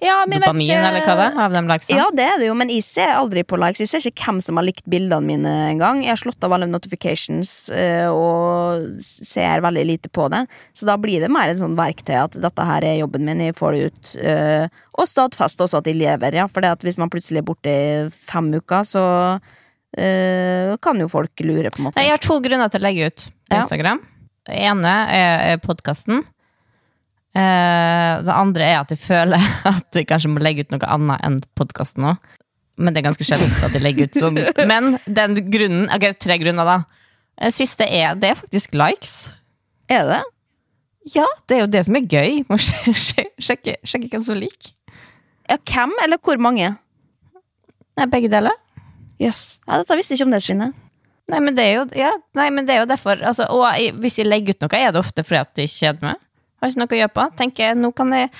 [0.00, 1.96] Ja, dopamin, ikke- eller hva det er, av de likesene.
[1.96, 3.80] Ja, det er det jo, men jeg ser aldri på likes.
[3.80, 6.02] Jeg ser ikke hvem som har likt bildene mine engang.
[6.02, 10.46] Jeg har slått av alle notifications eh, og ser veldig lite på det.
[10.74, 13.54] Så da blir det mer en sånn verktøy at dette her er jobben min, jeg
[13.56, 14.16] får det ut.
[14.24, 16.46] eh, og stadfeste også at jeg lever, ja.
[16.46, 19.40] For hvis man plutselig er borte i fem uker, så
[19.96, 22.02] eh, kan jo folk lure, på en måte.
[22.02, 23.62] Jeg har to grunner til å legge ut på Ja.
[23.64, 24.00] Instagram.
[24.46, 26.24] Det ene er, er podkasten.
[27.30, 29.38] Eh, det andre er at jeg føler
[29.70, 32.16] at jeg kanskje må legge ut noe annet enn podkasten nå.
[32.80, 34.38] Men det er ganske sjeldent at jeg legger ut sånn.
[34.70, 36.78] Men den grunnen Ok, tre grunner, da.
[37.40, 39.14] Eh, Siste er det er faktisk likes.
[39.90, 40.20] Er det?
[41.14, 42.40] Ja, det er jo det som er gøy.
[42.50, 44.74] Må sj- sj- sjekke, sjekke hvem som liker.
[45.50, 46.72] Ja, hvem, eller hvor mange?
[47.98, 48.54] Nei, begge deler.
[49.20, 49.58] Jøss.
[49.68, 50.70] Ja, dette visste jeg ikke om det, Stine.
[51.30, 53.62] Nei, men det er jo, ja, nei, men det er jo derfor altså, Og
[54.02, 56.22] hvis jeg legger ut noe, er det ofte fordi at jeg kjeder meg.
[56.60, 57.26] Har ikke noe å gjøre på.
[57.40, 58.30] Tenker, nå kan jeg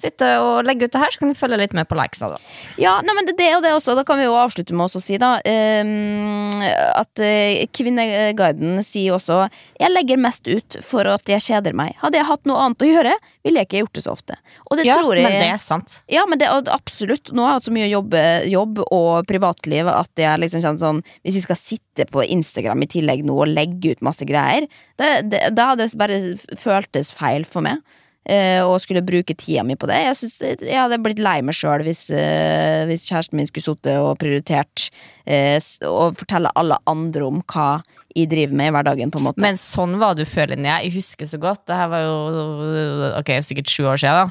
[0.00, 2.20] sitte og legge ut det her, så kan du følge litt med på likes.
[2.20, 2.38] Da.
[2.80, 3.96] Ja, nei, men det, det og det også.
[3.96, 6.62] Da kan vi jo avslutte med å si da um,
[7.00, 9.46] at eh, Kvinneguiden sier også
[9.80, 11.96] Jeg legger mest ut for at jeg kjeder meg.
[12.02, 14.38] Hadde jeg hatt noe annet å gjøre, ville jeg ikke gjort det så ofte.
[14.76, 15.98] Det Ja, jeg men det er sant.
[16.12, 17.32] Ja, men det, absolutt.
[17.32, 18.16] Nå har jeg hatt så mye jobb,
[18.52, 22.90] jobb og privatliv at jeg liksom kjenner sånn Hvis jeg skal sitte på Instagram i
[22.98, 24.66] tillegg nå og legge ut masse greier,
[25.00, 26.20] det, det, da hadde det bare
[26.60, 27.80] føltes feil for meg.
[28.28, 29.98] Eh, og skulle bruke tida mi på det.
[30.04, 33.96] Jeg, synes, jeg hadde blitt lei meg sjøl hvis, eh, hvis kjæresten min skulle sittet
[34.02, 34.88] og prioritert
[35.26, 35.78] og s-
[36.18, 37.82] fortelle alle andre om hva
[38.16, 39.10] jeg driver med i hverdagen.
[39.12, 40.78] på en måte Men sånn var du før, Linnea.
[40.82, 41.66] Jeg husker så godt.
[41.68, 44.30] Det her var jo ok, sikkert sju år siden.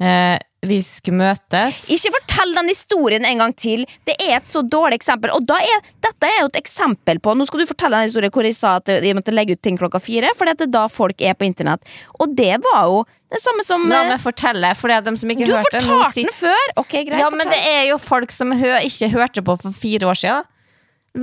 [0.00, 1.78] eh, Vi skulle møtes.
[1.92, 3.86] Ikke fortell den historien en gang til.
[4.04, 5.32] Det er et så dårlig eksempel.
[5.32, 8.44] Og er, dette er jo et eksempel på Nå skal du fortelle en historie hvor
[8.44, 10.34] jeg sa at jeg måtte legge ut ting klokka fire.
[10.36, 11.80] For det er da folk er på internett.
[12.20, 13.00] Og det var jo
[13.32, 15.70] det samme som La eh, meg fortelle, for det er dem som ikke Du hørte
[15.70, 16.76] fortalt fortalte sitter- den før!
[16.82, 17.18] Ok, greit.
[17.22, 20.48] Ja, men det er jo folk som hø ikke hørte på for fire år siden.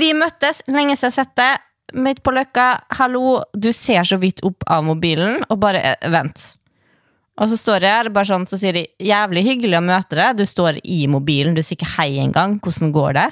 [0.01, 1.51] Vi møttes, lenge siden jeg har sett det.
[1.95, 2.71] Midt på løkka.
[2.99, 6.55] Hallo, du ser så vidt opp av mobilen, og bare eh, vent.
[7.37, 10.39] Og så står jeg her, bare sånn, så sier de jævlig hyggelig å møte deg.
[10.39, 12.57] Du står i mobilen, du sier ikke hei engang.
[12.63, 13.27] Hvordan går det?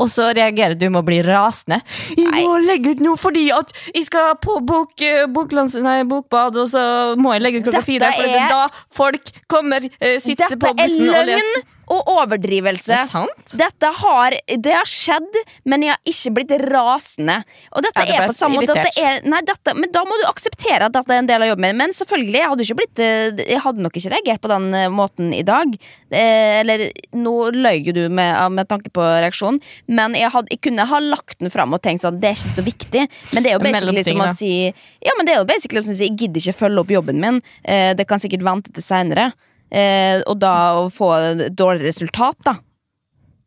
[0.00, 1.80] Og så reagerer du med å bli rasende.
[2.16, 6.56] Jeg må legge ut noe fordi at jeg skal på bok, eh, boklans, nei, bokbad,
[6.62, 6.84] og så
[7.20, 8.12] må jeg legge ut klokka fire.
[8.14, 8.62] For er- er da
[8.96, 11.62] folk kommer, eh, sitter Dette på er bussen og løgn leser.
[11.90, 12.94] Og overdrivelse.
[12.94, 13.54] Er sant?
[13.58, 17.40] Dette har, det har skjedd, men jeg har ikke blitt rasende.
[17.74, 20.16] Og dette Ja, det er på samme måte det er, nei, dette, Men da må
[20.20, 21.80] du akseptere at dette er en del av jobben min.
[21.80, 25.34] Men selvfølgelig, jeg hadde, blitt, eh, jeg hadde nok ikke reagert på den eh, måten
[25.34, 25.74] i dag.
[26.10, 30.62] Eh, Eller nå løy jo du med, med tanke på reaksjonen, men jeg, hadde, jeg
[30.68, 33.04] kunne ha lagt den fram og tenkt sånn Det er ikke så viktig.
[33.34, 35.94] Men det er jo basically som å si Ja, men det er jo basically som
[35.94, 37.40] å si Jeg gidder ikke følge opp jobben min.
[37.64, 39.30] Eh, Det kan sikkert vente til seinere.
[39.70, 41.12] Eh, og da å få
[41.54, 42.56] dårlig resultat, da.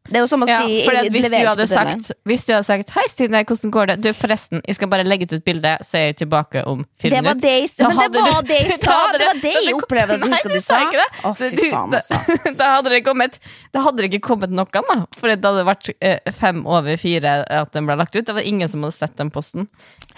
[0.03, 2.41] Det er jo som å Ja, si for jeg at hvis, du hadde sagt, hvis
[2.43, 3.95] du hadde sagt Hei Stine, hvordan går det?
[4.03, 7.13] Du, forresten, jeg skal bare legge ut et bilde, så er jeg tilbake om fire
[7.13, 7.47] Det var minutter.
[7.71, 8.97] det men det var det jeg sa!
[9.13, 10.81] Det var det jeg opplevde at du husker du sa.
[11.23, 12.19] Å, fy faen, altså.
[12.59, 13.39] Da hadde det kommet
[13.71, 14.99] Da hadde det ikke kommet noen, da.
[15.21, 18.25] For det hadde vært eh, fem over fire at den ble lagt ut.
[18.27, 19.69] Det var ingen som hadde sett den posten.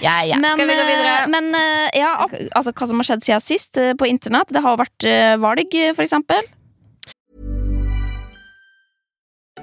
[0.02, 0.42] Ja, ja.
[0.42, 1.16] Men, skal vi gå videre?
[1.22, 2.16] eh, men eh, ja,
[2.58, 4.50] altså, hva som har skjedd siden sist på internett?
[4.50, 5.06] Det har vært
[5.46, 6.42] valg, for eksempel.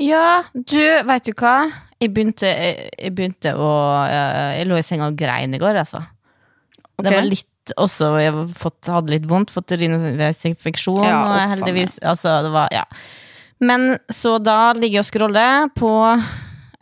[0.00, 1.56] Ja, du, vet du hva?
[2.02, 3.70] Jeg begynte, jeg, jeg begynte å
[4.08, 6.02] eh, Jeg lå i senga og grein i går, altså.
[7.02, 12.40] Det var litt også Jeg fått, hadde litt vondt, fått urininfeksjon, Ja, og heldigvis Altså,
[12.46, 12.86] det var Ja.
[13.62, 15.92] Men så da ligger jeg og scroller på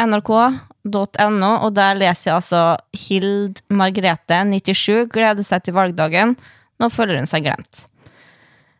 [0.00, 2.62] nrk.no, og der leser jeg altså
[2.96, 6.32] Hild Margrethe, 97, gleder seg til valgdagen.
[6.80, 7.82] Nå føler hun seg glemt.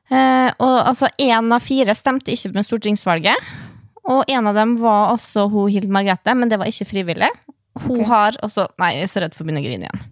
[0.08, 3.50] Eh, og altså, én av fire stemte ikke med stortingsvalget.
[4.08, 7.28] Og en av dem var også hun Hild Margrethe, men det var ikke frivillig.
[7.84, 10.08] Hun har også Nei, jeg er så redd for å begynne å grine igjen.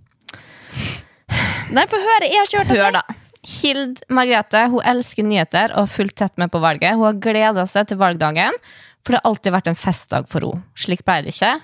[1.74, 2.29] Nei, få høre.
[2.29, 2.85] Jeg har ikke hørt dette.
[2.85, 3.18] Hør, da.
[3.48, 6.96] Hild Margrethe hun elsker nyheter og har fulgt tett med på valget.
[6.96, 8.57] Hun har gleda seg til valgdagen,
[9.05, 10.64] for det har alltid vært en festdag for henne.
[10.79, 11.55] Slik ble det ikke.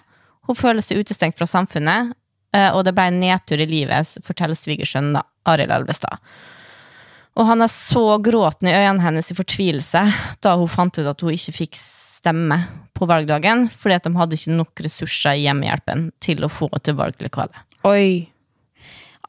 [0.49, 2.13] Hun føler seg utestengt fra samfunnet,
[2.57, 6.21] eh, og det ble en nedtur i livet, forteller svigersønnen Arild Elvestad.
[7.35, 10.05] Og han er så gråten i øynene hennes i fortvilelse
[10.45, 11.81] da hun fant ut at hun ikke fikk
[12.25, 12.61] stemme
[12.95, 16.97] på valgdagen, fordi at de hadde ikke nok ressurser i hjemmehjelpen til å få til
[16.99, 17.67] valglokalet.
[17.85, 18.31] Oi.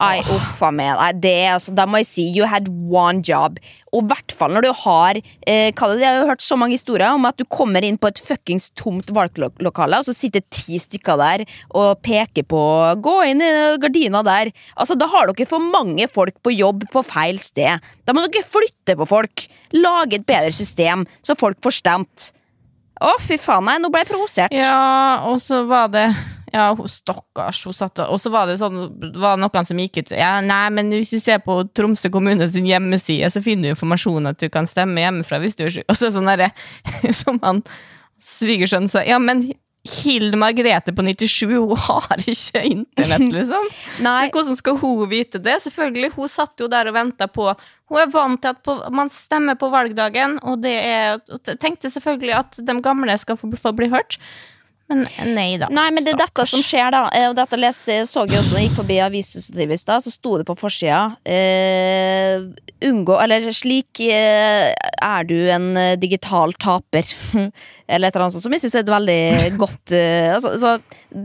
[0.03, 0.99] Ai, uffa meg.
[1.23, 3.61] Det, er altså, da må jeg si you had one job.
[3.95, 6.75] Og i hvert fall når du har eh, er Jeg har jo hørt så mange
[6.75, 10.81] historier om at du kommer inn på et fuckings tomt valglokale, og så sitter ti
[10.81, 12.61] stykker der og peker på
[12.99, 14.51] 'gå inn i gardina der'.
[14.75, 17.79] Altså, Da har dere for mange folk på jobb på feil sted.
[18.05, 19.47] Da må dere flytte på folk.
[19.71, 22.33] Lage et bedre system, så folk får stemt.
[23.03, 23.65] Å, fy faen.
[23.67, 24.55] Nei, nå ble jeg provosert.
[24.55, 26.07] Ja, og så var det
[26.53, 27.65] Ja, hun stakkars.
[27.67, 28.85] Hun satt, og og så var det sånn,
[29.19, 32.69] var noen som gikk ut Ja, nei, men hvis du ser på Tromsø kommune sin
[32.69, 35.89] hjemmeside, så finner du informasjon at du kan stemme hjemmefra hvis du er syk.
[35.89, 36.49] Og så er det sånn derre
[37.23, 37.63] Som han
[38.21, 39.49] svigersønnen sa, ja, men
[39.85, 43.67] Hild Margrethe på 97, hun har ikke internett, liksom.
[44.05, 44.31] Nei.
[44.33, 45.59] Hvordan skal hun vite det?
[45.61, 47.51] Selvfølgelig, Hun satt jo der og venta på
[47.91, 51.19] Hun er vant til at på, man stemmer på valgdagen, og det er
[51.61, 54.17] tenkte selvfølgelig at de gamle skal få, få bli hørt.
[54.91, 55.01] Men
[55.33, 55.65] nei da.
[55.73, 57.07] Nei, men det er dette som skjer, da.
[57.17, 60.13] Eh, Og dette leste, så jeg også når jeg gikk forbi avisstativet i stad, så
[60.13, 62.45] sto det på forsida eh,
[62.85, 67.07] Unngå Eller slik eh, er du en eh, digital taper.
[67.87, 70.75] eller et eller annet sånt, som jeg syns er et veldig godt eh, altså, så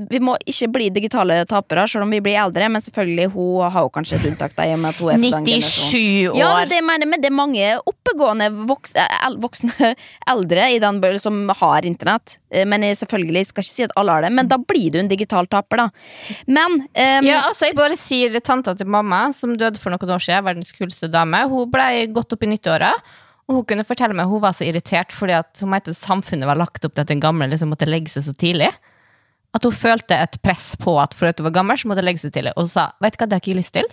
[0.09, 3.85] Vi må ikke bli digitale tapere, selv om vi blir eldre, men selvfølgelig, hun har
[3.85, 5.61] jo kanskje et unntak, da, i og med at hun er fra den generasjonen.
[5.61, 6.41] 97 år!
[6.41, 9.09] Ja, det er mener, men det er mange oppegående voksne,
[9.45, 9.95] voksne
[10.33, 12.40] eldre i den som har internett.
[12.51, 15.01] Eh, Men jeg selvfølgelig skal ikke si at alle har det, men da blir du
[15.01, 15.89] en digital taper, da.
[16.51, 20.23] Men um, Ja, altså jeg bare sier Tanta til mamma, som døde for noen år
[20.25, 22.93] siden, verdens kuleste dame, hun ble godt opp i 90-åra.
[23.51, 26.59] Og hun kunne fortelle meg hun var så irritert fordi at hun mente samfunnet var
[26.61, 28.69] lagt opp til at den gamle liksom måtte legge seg så tidlig.
[29.51, 32.07] At hun følte et press på at for at hun var gammel, så måtte hun
[32.13, 32.53] legge seg tidlig.
[32.55, 33.89] Og hun sa vet du hva, det har ikke jeg lyst til.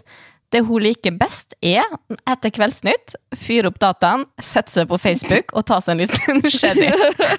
[0.53, 1.83] Det hun liker best, er
[2.29, 6.87] etter Kveldsnytt, fyre opp dataen, sette seg på Facebook og ta seg en liten sherry.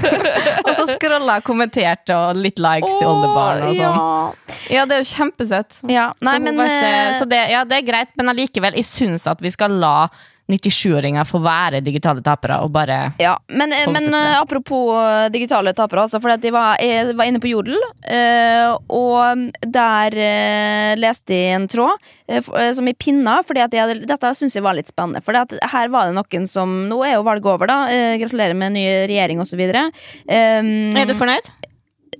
[0.66, 3.96] og så scrolla, kommenterte og litt likes til oldebarn og sånn.
[3.96, 4.58] Ja.
[4.68, 5.80] Ja, det er jo kjempesøtt.
[5.88, 8.88] Ja, nei, så men, ikke, eh, så det, ja, det er greit, men allikevel, jeg
[8.88, 10.10] syns at vi skal la
[10.48, 15.74] 97-åringer får være digitale tapere og bare Ja, men, eh, men eh, apropos eh, digitale
[15.76, 17.76] tapere, altså, for jeg, var, jeg var inne på Jodel,
[18.08, 20.16] eh, og der
[20.98, 22.08] leste jeg en tråd
[22.76, 25.20] som jeg pinna, hadde, dette syns jeg var litt spennende.
[25.24, 27.78] For her var det noen som Nå er jo valget over, da.
[28.20, 29.60] Gratulerer med ny regjering osv.
[29.68, 31.50] Um, Er du fornøyd?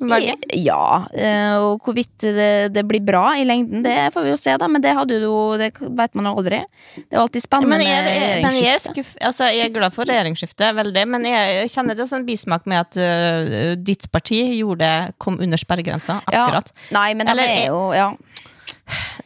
[0.00, 0.44] Valget?
[0.54, 4.54] Ja, eh, og hvorvidt det, det blir bra i lengden, det får vi jo se,
[4.61, 4.68] da.
[4.70, 6.61] Men det jo Det vet man aldri.
[6.96, 10.08] Det er alltid spennende Men jeg, men jeg, er skuff, altså, jeg er glad for
[10.08, 14.92] regjeringsskiftet, veldig, men jeg, kjenner det er sånn bismak med at uh, ditt parti gjorde
[15.18, 16.70] kom under sperregrensa, akkurat.
[16.74, 16.90] Ja.
[16.98, 18.12] Nei, men det er jo Ja.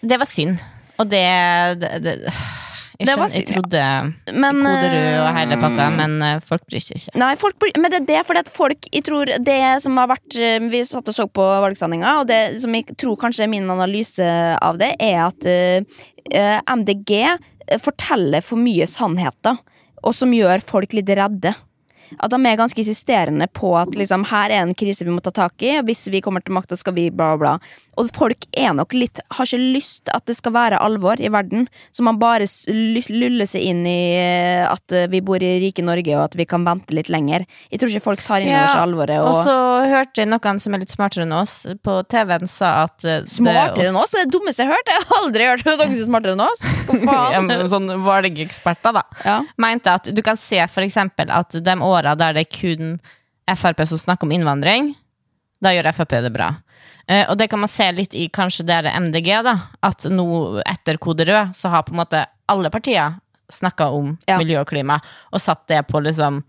[0.03, 0.63] Det var synd.
[0.99, 1.23] Og det,
[2.03, 2.17] det
[2.99, 6.85] jeg, var skjønner, jeg trodde Men, Koderud og hele pakka, eh, men øh, folk bryr
[6.85, 7.15] seg ikke.
[7.23, 10.11] Nei, folk, blir- men det er det fordi at folk Jeg tror det som har
[10.13, 13.53] vært eh, Vi satt og så på valgsendinga, og det som jeg tror kanskje er
[13.53, 14.29] min analyse
[14.63, 15.83] av det, er at eh,
[16.35, 17.39] eh, MDG
[17.81, 19.57] forteller for mye sannheter,
[20.03, 21.55] og som gjør folk litt redde.
[22.21, 25.31] At de er ganske insisterende på at liksom, her er en krise vi må ta
[25.35, 27.57] tak i, og hvis vi kommer til makta, skal vi bla, bla.
[28.01, 31.67] Og folk er nok litt har ikke lyst at det skal være alvor i verden,
[31.93, 36.15] så man bare luller seg inn i eh, at eh, vi bor i rike Norge,
[36.17, 37.45] og at vi kan vente litt lenger.
[37.73, 39.21] Jeg tror ikke folk tar inn over Ja, seg alvoret.
[39.21, 39.57] Og Og, så
[39.93, 43.91] hørte jeg noen som er litt smartere enn oss, på TV-en sa at øh, smartere
[43.91, 44.15] enn oss?
[44.15, 44.93] Det er det dummeste jeg har hørt!
[44.93, 46.65] Jeg har aldri hørt noen som er smartere enn oss!
[46.89, 47.53] Hva faen?
[47.53, 49.05] ja, sånn valgeksperter, da.
[49.27, 49.37] Ja.
[49.61, 52.97] Mente at du kan se for eksempel at de åra der det er kun
[53.53, 54.93] Frp som snakker om innvandring,
[55.63, 56.53] da gjør Frp det bra.
[57.09, 59.57] Eh, og det kan man se litt i kanskje det MDG, da.
[59.83, 63.19] At nå etter Kode rød så har på en måte alle partier
[63.53, 64.39] snakka om Ja.
[64.39, 65.01] miljø og klima,
[65.33, 66.43] og satt det på liksom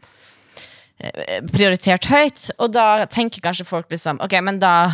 [0.99, 2.51] eh, prioritert høyt.
[2.59, 4.91] Og da tenker kanskje folk liksom Ok, men da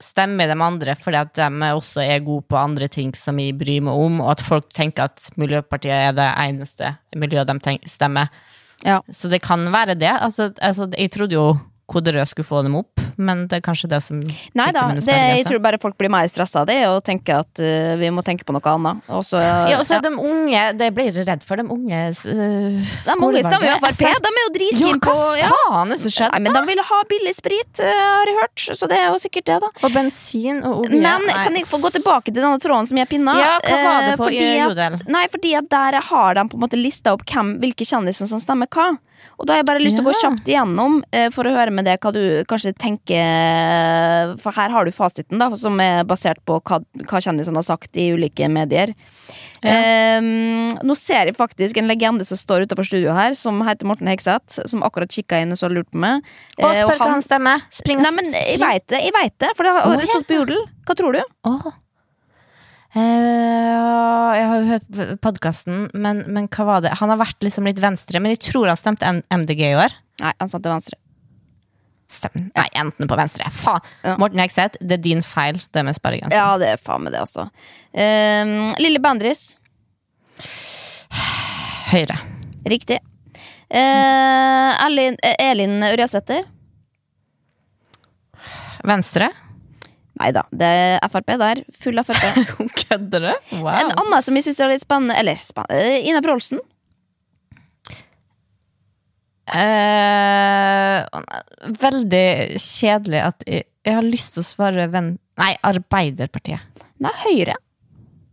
[0.00, 3.82] stemmer de andre fordi at de også er gode på andre ting som vi bryr
[3.84, 8.28] meg om, og at folk tenker at Miljøpartiet er det eneste miljøet de stemmer.
[8.84, 9.00] Ja.
[9.12, 10.12] Så det kan være det.
[10.20, 11.56] Altså, altså, jeg trodde jo
[11.90, 14.20] Kode Rød skulle få dem opp, men det er kanskje det som
[14.56, 17.62] Nei da, det, jeg tror bare folk blir mer stressa av det, og tenker at
[17.62, 19.02] uh, vi må tenke på noe annet.
[19.10, 20.00] Og så, Ja, og så ja.
[20.00, 21.60] er de unge Det blir jeg redd for.
[21.60, 25.34] De unge uh, De unge stemmer jo Frp, de er jo Ja, dritkeen på hva
[25.40, 25.50] ja.
[25.50, 26.30] faen er det som skjedde?
[26.36, 29.20] Nei, men de vil ha billig sprit, uh, har jeg hørt, så det er jo
[29.22, 29.72] sikkert det, da.
[29.82, 31.02] Og bensin og olje.
[31.02, 31.36] Men Nei.
[31.42, 33.36] kan jeg få gå tilbake til denne tråden som jeg pinna?
[33.40, 36.58] Ja, hva var det på i fordi at, Nei, fordi at der har de på
[36.58, 38.92] en måte lista opp hvem, hvilke kjendiser som stemmer hva.
[39.40, 41.72] Og da har jeg bare lyst til å gå kjapt igjennom eh, for å høre
[41.74, 46.42] med det hva du kanskje tenker For her har du fasiten, da, som er basert
[46.48, 48.94] på hva, hva kjendisene har sagt i ulike medier.
[49.60, 54.08] Eh, nå ser jeg faktisk en legende som står utenfor studio her, som heter Morten
[54.10, 56.24] Hegseth, som akkurat kikka inn og så lurt på meg.
[56.60, 57.68] Og Eh, spør hva han stemmer.
[57.72, 60.40] Spring, Nei, men jeg veit det, jeg vet det, for det har oh, stått på
[60.40, 60.64] Jodel.
[60.86, 61.22] Hva tror du?
[61.50, 61.70] Åh.
[62.90, 66.96] Eh, jeg har jo hørt podkasten, men, men hva var det?
[66.98, 69.94] Han har vært liksom litt venstre, men jeg tror han stemte MDG i år.
[70.24, 70.98] Nei, han stemte venstre.
[72.10, 72.48] Stem.
[72.56, 73.46] Nei, enten på venstre.
[73.54, 73.84] Faen!
[74.02, 74.16] Ja.
[74.18, 76.34] Morten Hegseth, det er din feil, det med sparegrensen.
[76.34, 77.46] Ja, det er faen meg det, også.
[77.94, 79.52] Um, Lille Bandris.
[81.92, 82.18] Høyre.
[82.66, 82.98] Riktig.
[83.70, 86.42] Uh, Elin, eh, Elin Ørjasæter.
[88.90, 89.30] Venstre.
[90.20, 90.68] Nei da, det
[91.00, 91.62] er Frp der.
[91.80, 92.42] Full Frp.
[92.82, 93.30] Kødder du?
[93.62, 93.72] Wow.
[93.72, 96.60] En annen som jeg syns er litt spennende, eller spennende, Ine Wroldsen.
[99.50, 101.00] Uh,
[101.80, 102.26] veldig
[102.62, 105.16] kjedelig at jeg, jeg har lyst til å svare venn...
[105.40, 106.84] Nei, Arbeiderpartiet.
[107.02, 107.56] Nei, Høyre.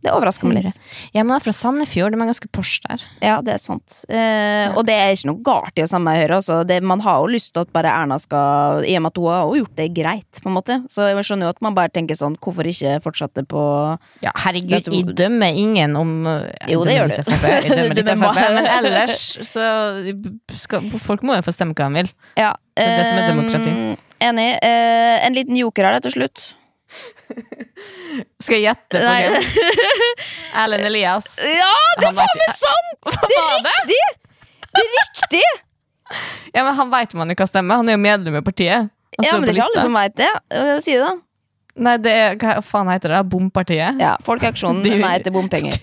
[0.08, 0.78] Det overrasker meg litt.
[1.12, 3.04] Jeg er fra Sandefjord, de er ganske pors der.
[3.24, 3.98] Ja, det er sant.
[4.08, 6.38] Eh, og det er ikke noe galt i å samme med Høyre.
[6.40, 6.60] Altså.
[6.68, 9.28] Det, man har jo lyst til at bare Erna skal I og med at hun
[9.34, 10.78] har gjort det greit, på en måte.
[10.92, 13.62] Så jeg skjønner jo at man bare tenker sånn Hvorfor ikke fortsette på
[14.24, 17.16] Ja, herregud, du- jeg dømmer ingen om jeg Jo, det gjør du.
[17.18, 19.66] Jeg dømmer litt FrP, men ellers så
[20.56, 22.12] skal, Folk må jo få stemme hva de vil.
[22.38, 22.54] Ja.
[22.78, 23.72] Det er det som er demokrati.
[23.74, 24.48] eh, Enig.
[24.62, 26.54] Eh, en liten joker her til slutt.
[28.42, 29.48] Skal jeg gjette på hvem?
[30.62, 31.26] Erlend Elias.
[31.60, 32.90] Ja, det er faen meg sant!
[33.28, 34.02] Det er riktig!
[34.68, 35.44] Det er riktig!
[36.54, 37.80] Ja, men Han veit man jo hva stemmer.
[37.82, 38.88] Han er jo medlem i partiet.
[39.18, 40.30] Han Ja, men det er ikke alle som veit det.
[40.84, 41.12] Si det, da.
[41.78, 43.20] Nei, det er, hva faen heter det?
[43.30, 44.00] Bompartiet?
[44.02, 45.76] Ja, Folkeaksjonen De- nei til bompenger.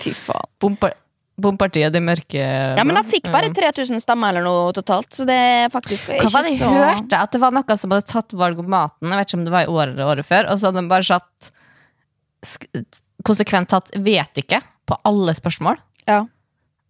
[0.00, 0.50] Fy faen.
[0.60, 0.96] Bompar
[1.34, 5.34] Bompartiet, De mørke Ja, men han fikk bare 3000 stemmer eller noe totalt, så det
[5.34, 7.18] er faktisk ikke Hva var det så hørte?
[7.18, 9.72] At det var noen som hadde tatt valgomaten Jeg vet ikke om det var i
[9.72, 11.50] året eller året før Og så hadde de bare satt
[13.26, 16.22] Konsekvent tatt vet ikke På alle spørsmål Ja.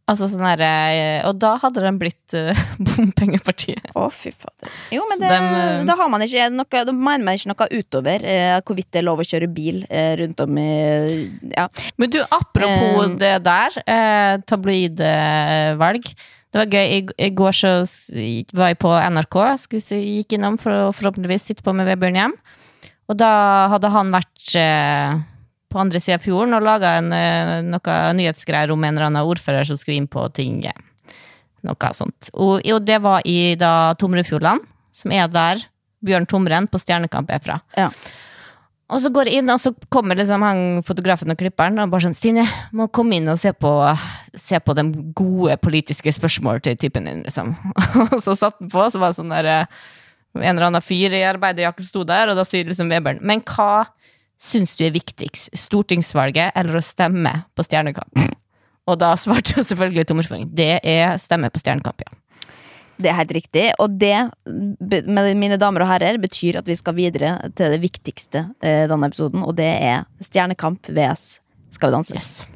[0.05, 2.59] Altså sånn her eh, Og da hadde de blitt eh,
[2.91, 4.69] bompengepartiet Å, fy fader.
[4.93, 7.69] Jo, men det, dem, eh, da har man ikke noe Da mener man ikke noe
[7.73, 10.69] utover eh, hvorvidt det er lov å kjøre bil eh, rundt om i
[11.55, 11.69] Ja.
[12.01, 17.75] Men du, apropos det der eh, Tabloidvalg Det var gøy, I, i går så
[18.53, 22.37] var jeg på NRK Skulle Gikk innom for å forhåpentligvis sitte på med Vebjørn hjem
[23.09, 23.33] Og da
[23.73, 24.53] hadde han vært
[25.75, 29.67] på andre siden av fjorden og en, eh, noe nyhetsgreier om en eller annen ordfører
[29.67, 30.79] som skulle inn på tinget.
[31.67, 32.31] Noe sånt.
[32.35, 34.63] Og, og det var i da Tomrefjordland,
[34.95, 35.65] som er der
[36.05, 37.59] Bjørn Tomren på Stjernekamp er fra.
[37.79, 37.89] Ja.
[38.93, 42.05] Og så går jeg inn, og så kommer liksom han fotografen og klipperen og bare
[42.05, 42.45] sånn Stine,
[42.77, 43.73] må komme inn og se på,
[44.37, 44.85] se på de
[45.17, 47.55] gode politiske spørsmål til typen din, liksom.
[48.13, 49.81] Og så satt den på, så var det sånn der eh,
[50.37, 53.87] en eller annen fyr i arbeiderjakke sto der, og da sier liksom Webern Men hva
[54.41, 55.53] syns du er viktigst?
[55.57, 58.19] Stortingsvalget eller å stemme på Stjernekamp?
[58.91, 60.51] Og da svarte jo selvfølgelig Tomrefjording.
[60.53, 62.19] Det er stemme på Stjernekamp, ja.
[62.95, 64.15] Det er helt riktig, og det,
[65.11, 69.43] mine damer og herrer, betyr at vi skal videre til det viktigste i denne episoden,
[69.43, 71.41] og det er Stjernekamp VS
[71.75, 72.15] Skal vi danse.
[72.15, 72.54] Yes.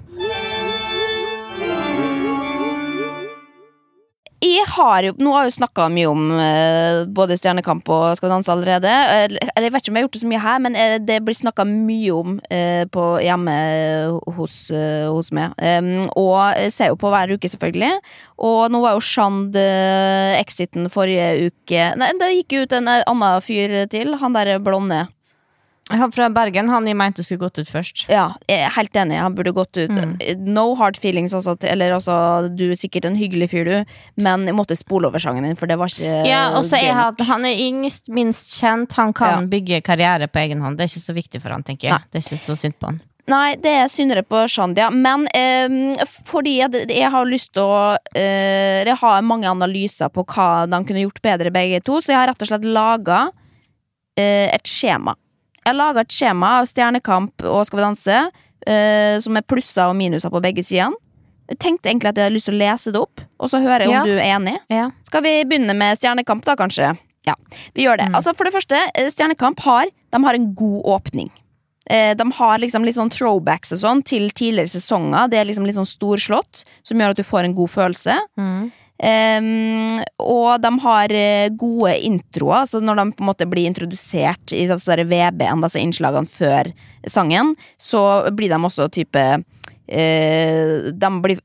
[4.38, 8.35] Jeg har jo, nå har jeg snakka mye om eh, både Stjernekamp og Skal vi
[8.37, 8.92] danse allerede.
[9.24, 11.16] Eller jeg vet ikke om jeg har gjort det så mye her, men eh, det
[11.27, 15.59] blir snakka mye om eh, på hjemme eh, hos, eh, hos meg.
[15.59, 17.98] Um, og ser jo på hver uke, selvfølgelig.
[18.46, 21.90] Og nå var jo Shand eh, exiten forrige uke.
[21.98, 24.14] Nei, det gikk jo ut en annen fyr til.
[24.22, 25.09] Han der blonde.
[25.90, 28.03] Han fra Bergen, han jeg mente skulle gått ut først.
[28.12, 29.16] Ja, jeg er helt enig.
[29.22, 29.94] Han burde gått ut.
[30.44, 32.16] No hard feelings, også, eller altså,
[32.53, 35.70] du er sikkert en hyggelig fyr, du, men jeg måtte spole over sangen din, for
[35.70, 38.92] det var ikke Ja, også er han, han er yngst, minst kjent.
[39.01, 39.46] Han kan Ja.
[39.48, 40.77] bygge karriere på egen hånd.
[40.77, 41.96] Det er ikke så viktig for han, tenker jeg.
[41.96, 42.11] Nei.
[42.12, 43.01] Det er ikke så synd på han.
[43.29, 45.68] Nei, det er syndere på Shandia, men eh,
[46.24, 50.79] fordi jeg, jeg har lyst til å eh, Jeg har mange analyser på hva de
[50.88, 53.27] kunne gjort bedre, begge to, så jeg har rett og slett laga
[54.16, 55.12] eh, et skjema.
[55.68, 58.18] Jeg laga et skjema av Stjernekamp og Skal vi danse,
[58.66, 60.96] eh, som er plusser og minuser på begge sidene.
[61.48, 63.87] Jeg tenkte egentlig at jeg hadde lyst til å lese det opp, og så hører
[63.87, 64.00] jeg Ja.
[64.02, 64.57] om du er enig.
[64.68, 64.90] Ja.
[65.02, 66.98] Skal vi begynne med Stjernekamp, da, kanskje?
[67.26, 67.35] Ja,
[67.74, 68.07] vi gjør Mm.
[68.07, 68.14] det.
[68.16, 71.31] Altså, for det første, eh, Stjernekamp har, de har en god åpning.
[71.90, 75.31] Eh, De har liksom litt sånn throwbacks og sånn til tidligere sesonger.
[75.31, 78.18] Det er liksom litt sånn storslått, som gjør at du får en god følelse.
[78.38, 78.72] Mm.
[78.99, 84.55] Em, og de har eh, gode introer, så når de på en måte blir introdusert
[84.57, 86.73] i VB-en, altså innslagene før
[87.07, 88.03] sangen, så
[88.35, 91.39] blir de også type uh, de blir,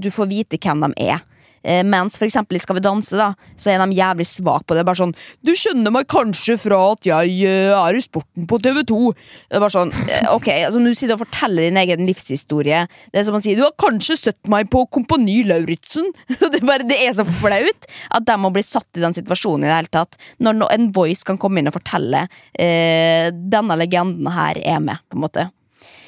[0.00, 1.20] Du får vite hvem de er.
[1.64, 4.76] Eh, mens for eksempel i Skal vi danse, da, så er de jævlig svake på
[4.76, 4.84] det.
[4.84, 9.14] Bare sånn 'Du skjønner meg kanskje fra at jeg eh, er i sporten på TV2'.
[9.48, 12.86] Det er bare sånn, eh, ok, altså Du sitter og forteller din egen livshistorie.
[13.12, 16.12] Det er som å si 'Du har kanskje sett meg på Kompani Lauritzen'.
[16.54, 19.68] Det bare, det er så flaut at de må bli satt i den situasjonen i
[19.68, 20.18] det hele tatt.
[20.38, 25.16] Når en voice kan komme inn og fortelle eh, 'Denne legenden her er med', på
[25.16, 25.50] en måte.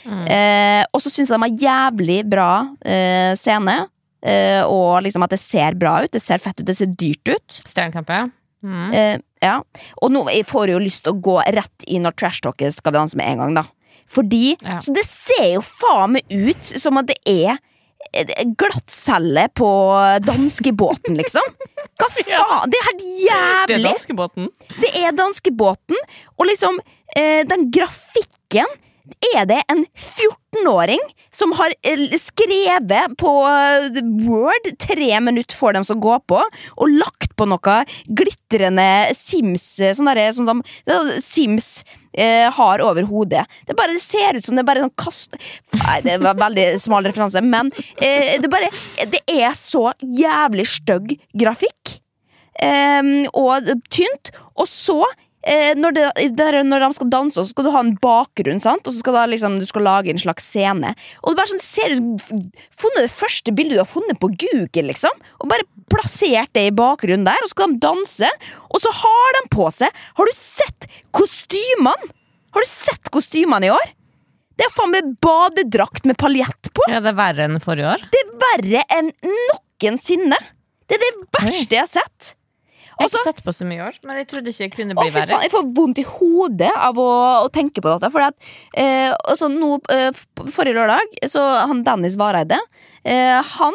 [0.06, 2.50] Eh, og så syns jeg de har jævlig bra
[2.84, 3.86] eh, scene.
[4.26, 6.10] Eh, og liksom at det ser bra ut.
[6.12, 7.60] Det ser fett ut, det ser dyrt ut.
[7.68, 8.24] Stjernekamp, ja.
[8.66, 8.88] Mm.
[8.98, 9.60] Eh, ja.
[10.02, 12.98] Og nå jeg får jo lyst til å gå rett inn når trash-talket skal vi
[12.98, 13.66] danse med en gang, da.
[14.10, 14.78] Fordi Ja.
[14.82, 17.58] så det ser jo faen meg ut som at det er
[18.56, 19.68] glattcelle på
[20.24, 21.42] danskebåten, liksom.
[21.98, 22.70] Hva faen?
[22.70, 23.84] Det er helt Det er jævlig!
[23.90, 24.48] danskebåten.
[24.80, 25.96] Det er danskebåten,
[26.38, 26.78] og liksom
[27.16, 28.66] eh, den grafikken
[29.36, 31.02] er det en 14-åring
[31.34, 36.96] som har eh, skrevet på eh, Word tre minutter før de skal gå på, og
[36.96, 37.76] lagt på noe
[38.06, 41.68] glitrende Sims eh, sånn der, sånn de, Sims
[42.16, 43.44] eh, har over hodet.
[43.68, 45.36] Det, bare, det ser ut som det bare sånn kast...
[45.76, 48.72] Nei, det var veldig smal referanse, men eh, det bare
[49.12, 52.00] Det er så jævlig stygg grafikk.
[52.56, 54.32] Um, og tynt.
[54.56, 55.02] Og så
[55.48, 56.04] eh, når, det,
[56.38, 58.86] der, når de skal danse, så skal du ha en bakgrunn, sant?
[58.86, 60.92] og så skal da, liksom, du skal lage en slags scene.
[61.22, 61.96] Og det bare sånn, ser
[62.76, 65.14] Funnet det første bildet du har funnet på Google, liksom.
[65.40, 68.30] Og bare plassert det i bakgrunnen der, og så skal de danse.
[68.70, 72.12] Og så har de på seg Har du sett kostymene?
[72.56, 73.94] Har du sett kostymene i år?
[74.56, 76.86] Det er faen meg badedrakt med paljett på!
[76.88, 78.04] Ja, det er verre enn forrige år.
[78.12, 80.38] Det er verre enn noensinne!
[80.86, 82.32] Det er det verste jeg har sett.
[82.96, 84.94] Jeg har Altså- ikke sett på så mye år, men jeg trodde ikke jeg kunne
[84.96, 85.28] Å, bli fy verre.
[85.34, 87.08] faen, jeg får vondt i hodet av å,
[87.44, 88.08] å tenke på dette.
[88.10, 88.38] Fordi at,
[88.74, 90.10] eh, også nå, eh,
[90.48, 92.56] forrige lørdag, så han Dennis Vareide
[93.04, 93.74] eh, Han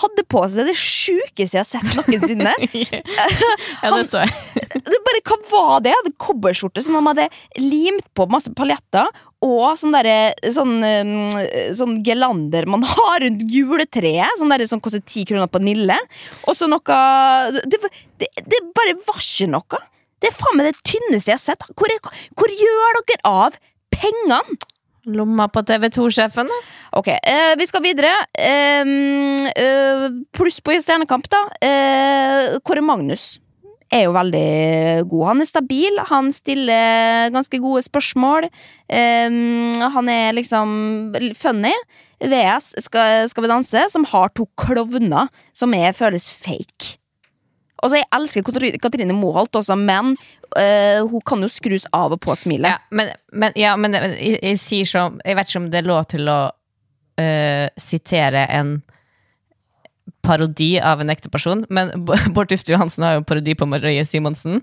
[0.00, 2.54] hadde på seg det sjukeste jeg har sett noensinne.
[3.82, 4.32] Ja, det så jeg.
[5.04, 5.92] bare, hva var det?
[5.92, 7.28] En Cowboyskjorte som han hadde
[7.60, 9.10] limt på masse paljetter,
[9.42, 14.38] og sånn derre sånn, eh, sånn gelander man har rundt juletreet.
[14.38, 15.98] Sånn derre som koster ti kroner på Nille.
[16.46, 16.98] Og så noe
[17.66, 17.80] Det,
[18.20, 19.82] det, det bare var ikke noe.
[20.22, 21.66] Det er faen meg det tynneste jeg har sett.
[21.74, 23.58] Hvor, er, hvor gjør dere av
[23.90, 24.38] pengene?
[25.10, 26.58] Lomma på TV2-sjefen, da.
[27.00, 28.12] Ok, eh, vi skal videre.
[28.38, 28.92] Eh,
[29.50, 31.42] eh, pluss på i Stjernekamp, da.
[31.58, 33.41] Eh, Kåre Magnus
[33.92, 35.26] er jo veldig god.
[35.32, 38.48] Han er stabil, han stiller ganske gode spørsmål.
[38.88, 40.72] Um, han er liksom
[41.38, 41.74] funny.
[42.22, 46.96] VS skal, skal vi danse, som har to klovner som er, føles fake.
[47.82, 50.14] Altså, Jeg elsker Katrine Moholt også, men
[50.54, 52.70] uh, hun kan jo skrus av og på smilet.
[52.70, 55.90] Ja, men, men, ja, men jeg, jeg sier som Jeg vet ikke om det er
[55.90, 58.76] lov til å uh, sitere en
[60.22, 61.92] parodi av en ekte person, men
[62.34, 64.62] Bård Tufte Johansen har jo en parodi på Marie Simonsen.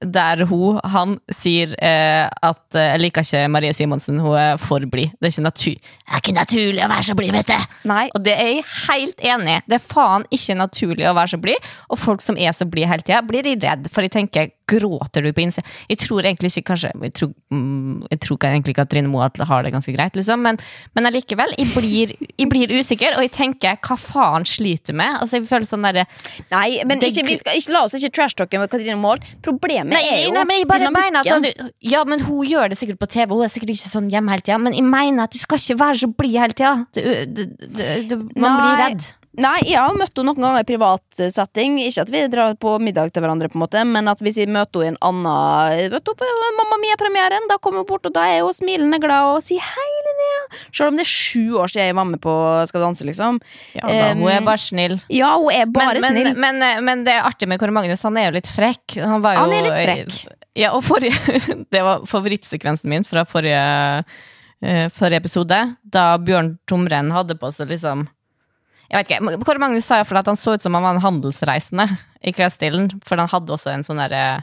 [0.00, 4.80] Der hun, han sier eh, at eh, 'jeg liker ikke Marie Simonsen, hun er for
[4.80, 5.12] blid'.
[5.20, 7.66] Det er ikke, natur det er ikke naturlig å være så blid, vet du!
[7.84, 9.60] Nei, Og det er jeg helt enig i.
[9.68, 11.68] Det er faen ikke naturlig å være så blid.
[11.92, 13.92] Og folk som er så blide hele tida, blir jeg redd.
[13.92, 15.66] For jeg tenker, gråter du på innsida?
[15.90, 19.62] Jeg tror egentlig ikke kanskje Jeg tror, mm, jeg tror ikke at Trine Moe har
[19.66, 20.42] det ganske greit, liksom.
[20.46, 20.58] Men,
[20.94, 25.18] men allikevel, jeg blir, jeg blir usikker, og jeg tenker hva faen sliter du med?
[25.20, 26.06] Altså, jeg føler sånn derre
[26.50, 29.18] Nei, men Det- ikke, vi skal, ikke la oss ikke trashtalke med Katrine Moe.
[29.42, 31.70] Problemet Nei, er jo nei, men jeg bare mener at dynamikken.
[31.90, 34.44] Ja, men hun gjør det sikkert på TV, hun er sikkert ikke sånn hjemme hele
[34.46, 34.58] tida.
[34.62, 36.74] Men jeg mener at du skal ikke være så blid hele tida.
[38.36, 39.08] man Man blir redd.
[39.38, 41.30] Nei, jeg har møtt henne noen ganger i privat eh.
[41.86, 44.50] Ikke at vi drar på middag til hverandre, på en måte Men at hvis jeg
[44.50, 48.16] møter henne i en annen Vet du, på Mamma Mia-premieren, da kommer hun bort, og
[48.16, 50.58] da er hun smilende glad og sier 'hei, Linnea'.
[50.74, 52.34] Selv om det er sju år siden jeg var med på
[52.66, 53.40] Skal danse, liksom.
[53.78, 54.98] Ja, da, hun er Um, bare snill.
[55.08, 56.34] Ja, hun er bare men, snill.
[56.34, 58.98] Men, men, men det er artig med Kåre Magnus, han er jo litt frekk.
[58.98, 60.38] Han, var jo, Han er litt frekk.
[60.58, 61.14] Ja, og forrige,
[61.74, 64.04] det var favorittsekvensen min fra forrige,
[64.62, 65.60] eh, forrige episode.
[65.82, 68.08] Da Bjørn Tomren hadde på seg liksom
[68.90, 71.04] jeg vet ikke, Kåre Magnus sa iallfall at han så ut som han var en
[71.04, 71.86] handelsreisende
[72.26, 72.88] i klesstilen.
[73.06, 74.42] For han hadde også en sånn derre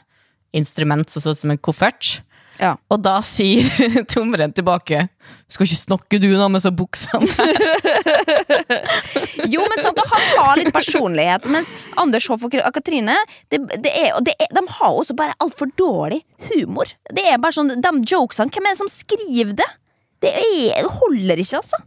[0.56, 2.22] instrument som så ut som en koffert.
[2.58, 2.72] Ja.
[2.90, 3.68] Og da sier
[4.12, 5.04] Tomren tilbake
[5.46, 7.28] Skal ikke snakke du da med så buksene
[9.54, 11.70] Jo, men sant, Han har litt personlighet, mens
[12.02, 13.20] Anders Hoff og Katrine
[13.52, 16.90] det, det er, det er, De har også bare altfor dårlig humor.
[17.14, 19.70] Det er bare sånn, De jokesene, hvem er det som skriver det?
[20.26, 21.78] Det, er, holder ikke, altså.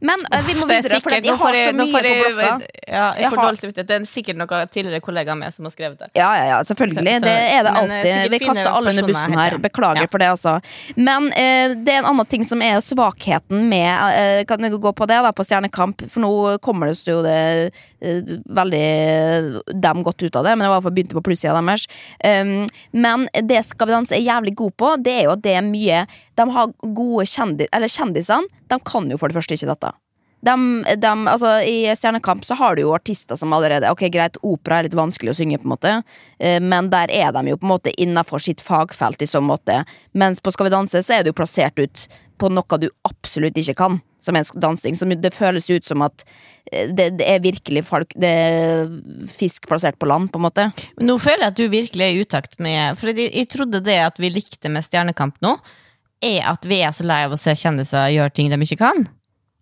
[0.00, 2.68] Men uh, vi må er videre, for jeg har så mye på blokka.
[2.90, 3.88] Ja, jeg Jeg får dårlig samvittighet.
[3.90, 6.10] Det er sikkert noen tidligere kollegaer med som har skrevet det.
[6.18, 7.04] Ja, ja, ja, selvfølgelig.
[7.04, 8.30] Så- så- det er det eh, alltid.
[8.30, 9.58] Vi kaster alle under bussen her.
[9.58, 10.06] Beklager Ja.
[10.10, 10.60] for det, altså.
[10.96, 14.92] Men uh, det er en annen ting som er svakheten med uh, Kan jeg gå
[14.92, 16.02] på det, da, på Stjernekamp?
[16.10, 20.82] For nå kommer det jo det veldig dem godt ut av det, men det var
[20.84, 21.86] for begynte på plussida deres.
[22.24, 25.54] Um, men det Skal vi danse er jævlig god på, det er jo at det
[25.56, 26.06] er mye
[26.40, 27.68] De har gode kjendis...
[27.76, 29.92] Eller kjendisene, de kan jo for det første ikke dette.
[30.40, 34.78] De, de, altså, I Stjernekamp så har du jo artister som allerede Ok, greit, opera
[34.78, 35.90] er litt vanskelig å synge, på en måte
[36.40, 39.82] eh, men der er de jo på en måte innafor sitt fagfelt i sånn måte.
[40.16, 42.06] Mens på Skal vi danse så er du plassert ut
[42.40, 44.96] på noe du absolutt ikke kan, som er dansing.
[44.96, 46.24] Som det føles ut som at
[46.72, 48.88] eh, det, det er virkelig folk Det er
[49.28, 50.70] fisk plassert på land, på en måte.
[51.04, 54.00] Nå føler jeg at du virkelig er i utakt med For jeg, jeg trodde det
[54.06, 55.58] at vi likte med Stjernekamp nå,
[56.22, 59.08] er at vi er så lei av å se kjendiser gjøre ting de ikke kan.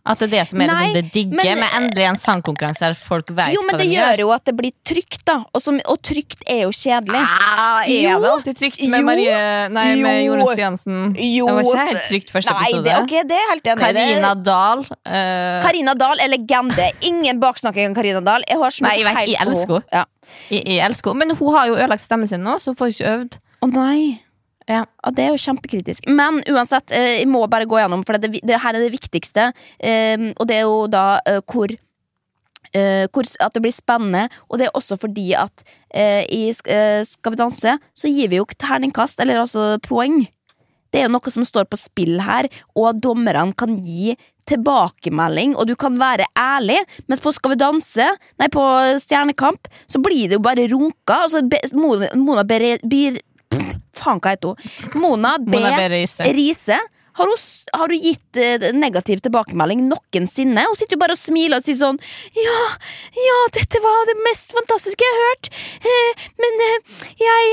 [0.08, 2.80] At det er det som er Nei, liksom det digge men- med endelig en sangkonkurranse
[2.80, 5.34] der folk vet Jo, men hva det de gjør jo at det blir trygt, da.
[5.52, 7.20] Og, som, og trygt er jo kjedelig.
[7.20, 8.14] Ah, er Jo.
[8.22, 9.04] det alltid trygt med Jo.
[9.04, 10.30] Marie Nei, med Jo.
[10.38, 11.02] Jonas Jensen?
[11.18, 11.46] Jo.
[11.50, 12.84] Det var ikke helt trygt første Nei, episode.
[12.84, 14.78] det, okay, det er helt enig Karina Dahl.
[15.04, 16.88] Uh, Karina Dahl er legende.
[17.02, 18.46] Ingen baksnakking av Karina Dahl.
[18.48, 19.92] Jeg har Nei, jeg vet, jeg elsker henne.
[19.92, 20.04] Ja.
[20.48, 21.14] jeg, jeg elsker.
[21.20, 23.38] Men hun har jo ødelagt stemmen sin nå, så hun får ikke øvd.
[23.60, 24.00] Å nei.
[24.68, 24.84] Ja.
[25.04, 26.06] og Det er jo kjempekritisk.
[26.12, 29.52] Men uansett, eh, jeg må bare gå gjennom, for det, det her er det viktigste.
[29.80, 31.72] eh, Og det er jo da eh, hvor
[32.74, 35.64] eh, at det blir spennende, og det er også fordi at
[36.28, 40.28] i Skal vi danse så gir vi jo terningkast, eller altså poeng.
[40.92, 42.46] Det er jo noe som står på spill her,
[42.76, 44.14] og dommerne kan gi
[44.48, 46.78] tilbakemelding, og du kan være ærlig.
[47.08, 48.06] Mens på Skal vi danse,
[48.40, 48.62] nei, på
[49.00, 51.24] Stjernekamp, så blir det jo bare runka.
[51.24, 51.42] Altså,
[52.16, 53.20] Mona, Bir,
[53.98, 55.02] Faen, hva heter hun?
[55.02, 55.52] Mona B.
[55.56, 55.90] Mona B.
[55.96, 56.30] Riise.
[56.38, 56.78] Riise.
[57.18, 57.38] Har hun,
[57.72, 60.62] har hun gitt eh, negativ tilbakemelding noensinne?
[60.68, 61.98] Hun sitter jo bare og smiler og sier sånn
[62.38, 62.58] Ja,
[63.18, 65.50] ja, dette var det mest fantastiske jeg har hørt.
[65.82, 66.94] Eh, men eh,
[67.24, 67.50] jeg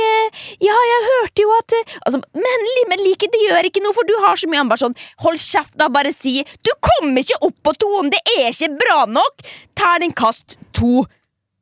[0.68, 4.14] Ja, jeg hørte jo at altså, Men, men like, det gjør ikke noe, for du
[4.28, 7.58] har så mye Han bare sånn Hold kjeft, da, bare si Du kommer ikke opp
[7.66, 8.14] på tonen!
[8.14, 9.48] Det er ikke bra nok!
[9.76, 11.08] Terningkast to.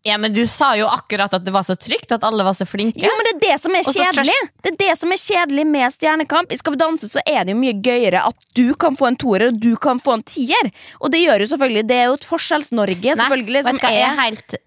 [0.03, 2.65] Ja, men du sa jo akkurat at det var så trygt, at alle var så
[2.67, 2.99] flinke.
[2.99, 5.95] Jo, men det er det som er kjedelig Det er det som er kjedelig med
[5.95, 9.07] Stjernekamp I Skal vi danse så er det jo mye gøyere At du kan få
[9.11, 12.09] en toer Og du kan få en tier Og det gjør jo selvfølgelig Det er
[12.11, 14.57] jo et forskjells-Norge selvfølgelig vet Som du hva, jeg er, er helt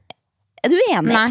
[0.66, 1.12] er du enig?
[1.14, 1.28] Nei.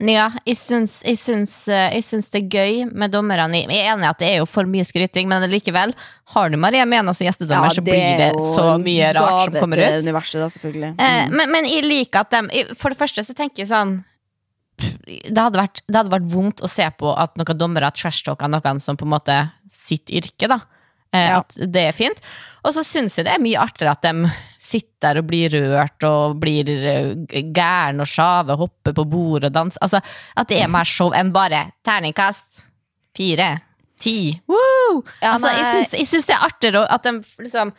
[0.00, 3.58] Ja, jeg syns, jeg, syns, eh, jeg syns det er gøy med dommerne.
[3.66, 5.92] Jeg er enig i at det er jo for mye skryting, men likevel,
[6.32, 9.98] har du Maria Mena som gjestedommer, så blir det så mye rart som kommer ut.
[10.06, 11.36] universet da, Eh, mm.
[11.36, 12.48] men, men jeg liker at dem
[12.78, 13.98] For det første så tenker jeg sånn
[14.80, 18.80] det hadde, vært, det hadde vært vondt å se på at noen dommere trash-talker noen
[18.80, 19.36] som på en måte
[19.68, 20.48] sitt yrke.
[20.48, 20.62] da
[21.12, 21.42] eh, Ja.
[21.42, 22.22] At det er fint.
[22.64, 24.30] Og så syns jeg det er mye artigere at de
[24.60, 27.12] sitter der og blir rørt og blir eh,
[27.56, 29.80] gæren og sjave, hopper på bordet og danser.
[29.86, 30.00] Altså,
[30.36, 32.66] at det er mer show enn bare terningkast
[33.16, 33.54] fire,
[34.00, 34.34] ti.
[34.48, 35.00] Woo!
[35.20, 37.72] Altså, jeg syns, jeg syns det er artigere at de liksom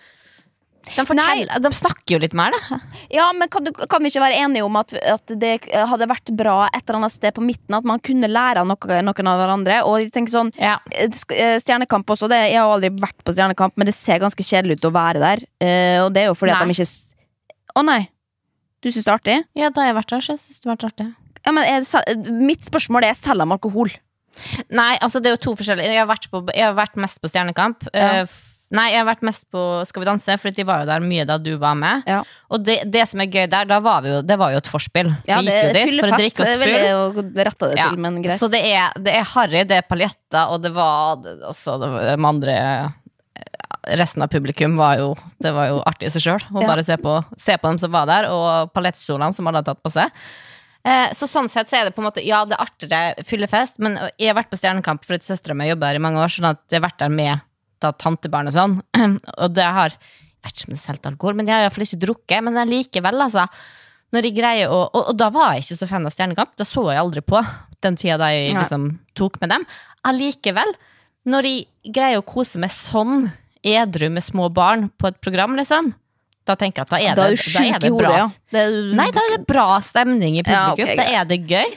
[0.85, 2.77] de, de snakker jo litt mer, da.
[3.13, 6.31] Ja, men kan, du, kan vi ikke være enige om at, at det hadde vært
[6.37, 9.39] bra et eller annet sted på midten At man kunne lære av noe, noen av
[9.43, 10.79] hverandre Og jeg tenker sånn Ja.
[10.91, 11.05] eh,
[11.37, 14.79] eh, Stjernekamp også, det, jeg har aldri vært på Stjernekamp Men det ser ganske kjedelig
[14.81, 17.85] ut å være der Uh, Og det er jo fordi at de ikke Å Å
[17.85, 17.99] nei,
[18.81, 19.35] du synes det er artig?
[19.55, 21.05] Ja, da har jeg vært der, så jeg syns det har vært artig.
[21.45, 23.93] Ja, men er, mitt spørsmål er, selger de alkohol?
[24.73, 27.21] Nei, altså det er jo to forskjellige Jeg har vært, på, jeg har vært mest
[27.21, 27.85] på Stjernekamp.
[27.93, 28.23] Ja.
[28.25, 31.03] F- Nei, jeg har vært mest på Skal vi danse, for de var jo der
[31.03, 32.05] mye da du var med.
[32.07, 32.21] Ja.
[32.51, 34.69] Og det, det som er gøy der, da var vi jo, det var jo et
[34.71, 35.11] forspill.
[35.27, 36.71] Ja, vi det gikk jo dit for å drikke oss full.
[36.71, 40.71] det Ja, til, greit Så det er, det er harry, det er paljetter, og det
[40.75, 42.89] var det- også det var- de andre eh,
[43.97, 46.95] Resten av publikum var jo Det var jo artig i seg sjøl å bare se
[47.01, 50.11] på, se på dem som var der, og paljettkjolene som alle hadde tatt på seg.
[50.85, 53.79] Eh, så sånn sett så er det på en måte Ja, det er artigere fyllefest,
[53.79, 56.49] men jeg har vært på Stjernekamp fordi søstera mi jobber her i mange år, sånn
[56.49, 57.41] at jeg har vært der med
[57.81, 58.75] da, tantebarn og sånn.
[59.43, 61.85] og det har Jeg vet ikke om det er solgt alkohol, men jeg har iallfall
[61.85, 62.43] ikke drukket.
[62.47, 63.43] Men likevel, altså.
[64.11, 66.55] Når jeg greier å, og, og da var jeg ikke så fan av Stjernekamp.
[66.59, 67.39] Da så jeg aldri på
[67.85, 69.63] den tida da jeg liksom tok med dem.
[70.09, 70.73] Allikevel,
[71.29, 73.29] når jeg greier å kose meg sånn
[73.61, 75.91] edru med små barn på et program, liksom,
[76.49, 78.11] da tenker jeg at da er Da er det, da er det bra.
[78.17, 80.97] ja det er, Nei, da er det bra stemning i Ja, publikum.
[80.97, 81.75] da er det gøy.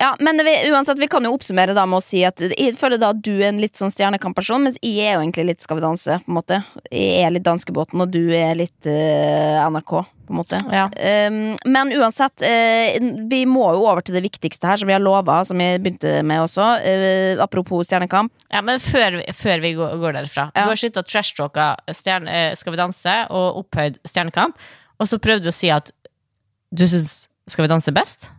[0.00, 2.98] Ja, men vi, uansett, vi kan jo oppsummere da med å si at jeg føler
[2.98, 5.78] da at du er en litt sånn stjernekamp-person, mens jeg er jo egentlig litt Skal
[5.78, 6.58] vi danse, på en måte.
[6.90, 9.92] Jeg er litt Danskebåten, og du er litt uh, NRK,
[10.26, 10.58] på en måte.
[10.74, 10.88] Ja.
[11.30, 11.38] Um,
[11.70, 12.98] men uansett, uh,
[13.30, 16.16] vi må jo over til det viktigste her, som vi har lova, som jeg begynte
[16.26, 16.68] med også.
[16.84, 18.34] Uh, apropos Stjernekamp.
[18.50, 20.66] Ja, men før, vi- før vi går, går derfra Ja.
[20.66, 21.64] Du har og trashtalka
[21.94, 24.58] Skal vi danse og opphøyd Stjernekamp,
[24.98, 25.90] og så prøvde du å si at
[26.74, 28.30] du syns Skal vi danse best?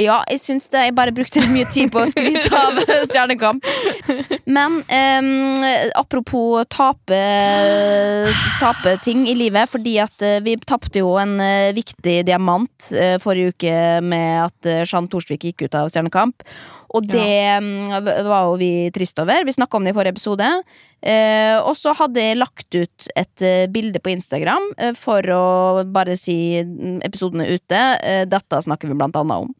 [0.00, 0.86] Ja, jeg syns det.
[0.88, 2.78] Jeg bare brukte mye tid på å skryte av
[3.10, 3.66] Stjernekamp.
[4.48, 5.66] Men um,
[5.98, 7.20] apropos tape,
[8.62, 13.18] tape ting i livet, fordi at eh, vi tapte jo en eh, viktig diamant eh,
[13.22, 13.76] forrige uke
[14.06, 16.46] med at Jean Thorsvik gikk ut av Stjernekamp.
[16.90, 18.00] Og det ja.
[18.26, 19.44] var jo vi trist over.
[19.46, 20.48] Vi snakka om det i forrige episode.
[21.00, 25.44] Eh, og så hadde jeg lagt ut et eh, bilde på Instagram eh, for å
[25.86, 26.36] bare si
[26.66, 27.82] mm, episoden er ute.
[28.02, 29.52] Eh, dette snakker vi blant annet om.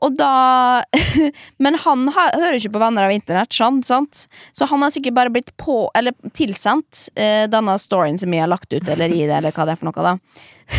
[0.00, 0.80] Og da
[1.62, 4.24] Men han ha, hører ikke på Venner av internett, sant?
[4.56, 8.50] Så han har sikkert bare blitt på Eller tilsendt eh, denne storyen som jeg har
[8.50, 10.16] lagt ut, eller i det, eller hva det er for noe, da.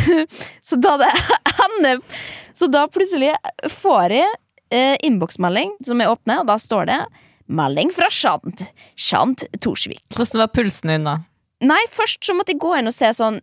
[0.68, 1.12] så da det
[1.68, 2.02] ender
[2.58, 3.36] Så da plutselig
[3.70, 4.40] får jeg
[4.74, 7.00] eh, innboksmelding som jeg åpner, og da står det
[7.52, 8.64] Melding fra Shant.
[8.96, 10.04] Shant Torsvik.
[10.16, 11.18] Hvordan var pulsen din da?
[11.62, 13.36] Nei, først så måtte jeg gå inn og se sånn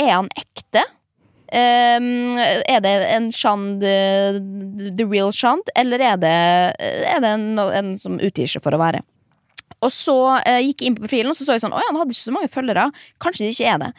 [0.00, 0.84] Er han ekte?
[1.46, 4.38] Um, er det en Shand eh,
[4.98, 6.32] The real Shand, eller er det,
[7.06, 9.04] er det en, en som utgir seg for å være?
[9.84, 11.98] Og så eh, gikk jeg inn på profilen og så så jeg sånn Oi, han
[12.00, 12.86] hadde ikke så mange følgere.
[13.22, 13.90] Kanskje det ikke er det.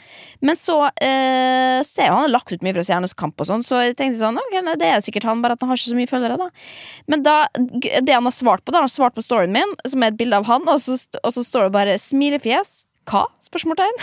[0.42, 3.66] Men så eh, ser jeg han har lagt ut mye fra Stjernes kamp, og sånn
[3.66, 6.00] så jeg tenkte sånn ok, det er sikkert han, bare at han har ikke så
[6.00, 6.40] mye følgere.
[6.42, 6.50] da
[7.14, 10.04] Men da, det han har svart på, da han har svart på storyen min, som
[10.04, 12.84] er et bilde av han, og så, og så står det bare 'smilefjes'.
[13.08, 13.24] Hva?
[13.40, 14.02] Spørsmålstegn.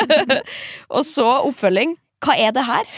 [0.96, 1.98] og så oppfølging.
[2.24, 2.88] Hva er det her?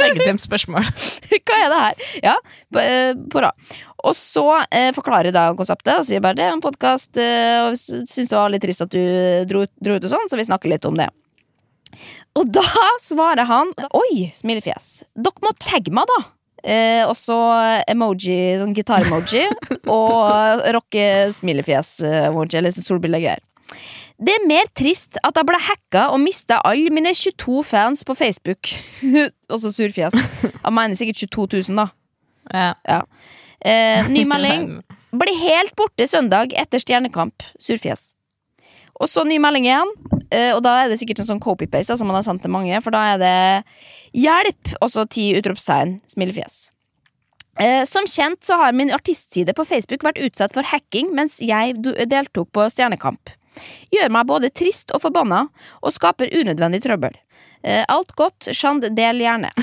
[0.00, 0.88] Legitimt spørsmål.
[1.46, 2.06] Hva er det her?
[2.24, 2.34] Ja,
[2.82, 3.54] eh, på rad.
[4.02, 4.44] Og så
[4.74, 8.34] eh, forklarer da konseptet og sier bare det er en podkast, eh, og syns det
[8.34, 9.02] var litt trist at du
[9.50, 11.08] dro, dro ut og sånn, så vi snakker litt om det.
[12.40, 12.64] Og da
[13.04, 15.04] svarer han Oi, smilefjes.
[15.14, 16.20] Dere må tagge meg, da.
[16.62, 17.36] Eh, og så
[17.90, 19.46] emoji, sånn gitar-emoji,
[19.98, 21.06] og rocke
[21.38, 23.42] smilefjes-emoji, eller sånn solbildegreier.
[24.22, 28.14] Det er mer trist at jeg ble hacka og mista alle mine 22 fans på
[28.14, 28.70] Facebook.
[29.52, 30.14] Også surfjes.
[30.14, 31.88] Jeg mener sikkert 22 000, da.
[32.50, 32.72] Ja.
[32.88, 33.02] Ja.
[33.60, 34.82] Eh, ny melding.
[35.12, 37.44] Blir helt borte søndag etter Stjernekamp.
[37.60, 38.12] Surfjes.
[39.02, 39.90] Og så ny melding igjen,
[40.30, 42.76] eh, og da er det sikkert en sånn copy-paste som man har sendt til mange,
[42.84, 43.64] for da er det
[44.14, 46.70] 'hjelp' og så ti utropstegn, smilefjes.
[47.60, 51.76] Eh, som kjent så har min artistside på Facebook vært utsatt for hacking mens jeg
[51.82, 53.34] deltok på Stjernekamp.
[53.92, 55.48] Gjør meg både trist og forbanna,
[55.82, 57.12] og skaper unødvendig trøbbel.
[57.62, 59.52] Eh, alt godt, Shand, del gjerne.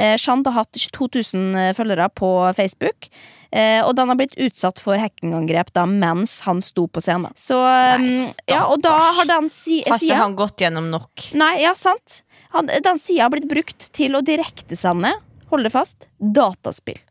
[0.00, 3.10] Eh, Shand har hatt 2000 følgere på Facebook,
[3.52, 7.34] eh, og den har blitt utsatt for hackingangrep da mens han sto på scenen.
[7.36, 7.58] Så,
[8.00, 11.26] Nei, ja, og da har den si Har ikke han gått gjennom nok?
[11.36, 12.22] Nei, ja, sant.
[12.54, 15.12] Han, den sida har blitt brukt til å direktesende,
[15.52, 17.02] hold det fast, dataspill.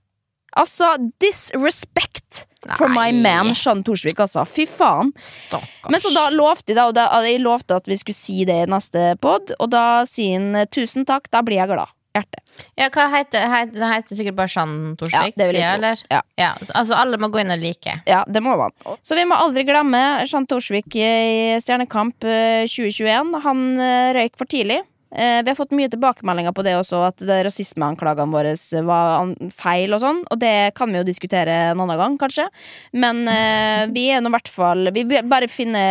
[0.60, 0.92] Altså,
[1.24, 2.46] disrespect
[2.76, 4.44] for my man Sean Torsvik, altså.
[4.50, 5.14] Fy faen.
[5.16, 5.92] Stakkars.
[5.92, 8.68] Men så da lovte jeg og da, jeg lovte at vi skulle si det i
[8.70, 11.96] neste pod, og da sier han tusen takk, da blir jeg glad.
[12.10, 12.40] Hjerte.
[12.74, 15.36] Ja, hva heter, heter, det heter sikkert bare Jean Torsvik?
[15.38, 15.78] Ja, det vil jeg tro.
[15.78, 16.00] eller?
[16.10, 16.22] Ja.
[16.42, 18.00] Ja, altså alle må gå inn og like.
[18.10, 18.74] Ja, det må man.
[19.06, 21.12] Så vi må aldri glemme Jean Torsvik i
[21.62, 23.38] Stjernekamp eh, 2021.
[23.46, 24.82] Han eh, røyk for tidlig.
[25.12, 28.54] Eh, Vi har fått mye tilbakemeldinger på det også, at det rasismeanklagene våre
[28.86, 32.46] var feil og sånn, og det kan vi jo diskutere en annen gang, kanskje.
[32.94, 35.82] Men eh, vi er nå i hvert fall Vi vil bare finne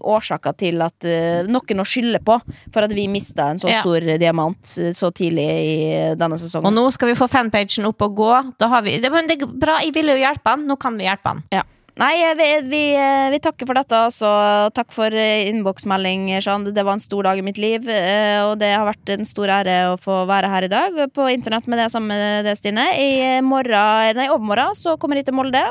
[0.00, 2.38] årsaker til at eh, noen å skylde på
[2.72, 3.82] for at vi mista en så Ja.
[3.82, 6.66] stor diamant eh, så tidlig i denne sesongen.
[6.70, 8.32] Og nå skal vi få fanpagen opp og gå.
[8.58, 10.66] Da har vi, det, det er bra, jeg ville jo hjelpe han.
[10.68, 11.44] Nå kan vi hjelpe han.
[11.52, 11.62] Ja.
[11.94, 13.98] Nei, eh, vi, vi, eh, vi takker for dette.
[14.10, 14.30] Så
[14.74, 16.64] takk for eh, innboksmelding, Jean.
[16.66, 17.86] Det var en stor dag i mitt liv.
[17.86, 21.68] Og det har vært en stor ære å få være her i dag på internett
[21.70, 22.88] med det sammen med det, Stine.
[22.98, 23.12] I
[23.46, 25.62] morgen, nei, overmorgen så kommer jeg til Molde.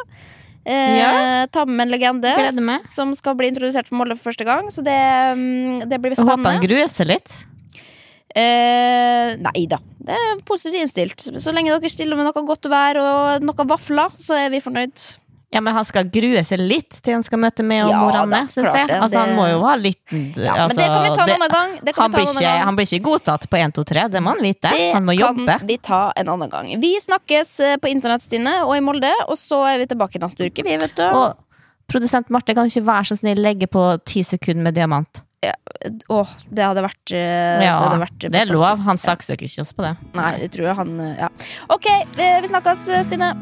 [0.63, 1.09] Eh, ja.
[1.51, 4.69] Ta med en legende som skal bli introdusert for Molde for første gang.
[4.71, 6.69] Så det, mm, det blir Jeg håper han spennende.
[6.69, 7.36] gruer seg litt.
[8.34, 9.78] Eh, nei da.
[10.03, 11.19] Det er positivt innstilt.
[11.19, 15.03] Så lenge dere stiller med noe godt vær og noe vafler, så er vi fornøyd.
[15.54, 18.16] Ja, Men han skal grue seg litt til han skal møte meg og Ja, mor
[18.24, 18.39] Anne.
[18.49, 18.88] syns jeg.
[18.89, 18.97] det.
[18.97, 21.54] Altså, han må jo ha litt Ja, altså, men det kan vi ta en annen
[21.54, 21.76] gang.
[21.84, 24.08] Det kan han, vi ta blir ikke, han blir ikke godtatt på 1, 2, 3,
[24.16, 24.72] det må han vite.
[24.74, 25.58] Det han må kan jobbe.
[25.70, 26.72] vi ta en annen gang.
[26.82, 29.14] Vi snakkes eh, på internett, Stine, og i Molde.
[29.30, 31.06] Og så er vi tilbake neste uke, vi, vet du.
[31.06, 31.38] Og
[31.91, 35.22] produsent Marte, kan ikke være så snill legge på ti sekunder med diamant?
[36.08, 38.80] Åh, det hadde vært eh, Ja, Det, hadde vært det er lov.
[38.88, 39.91] Han saksøker ikke oss på det.
[40.16, 41.30] Nei, det tror jeg han eh, Ja.
[41.70, 43.34] Ok, vi, vi snakkes, Stine.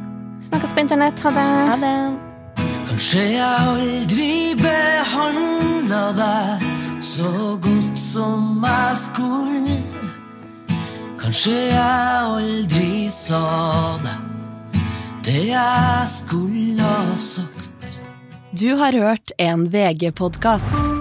[0.41, 1.19] Snakkes på internett.
[1.23, 1.47] Ha det.
[1.69, 1.95] Ha det.
[2.89, 6.65] Kanskje jeg aldri behandla deg
[7.03, 9.77] så godt som jeg skulle.
[11.21, 13.43] Kanskje jeg aldri sa
[14.03, 14.27] deg
[15.21, 18.01] det jeg skulle ha sagt.
[18.57, 21.00] Du har hørt en VG-podkast.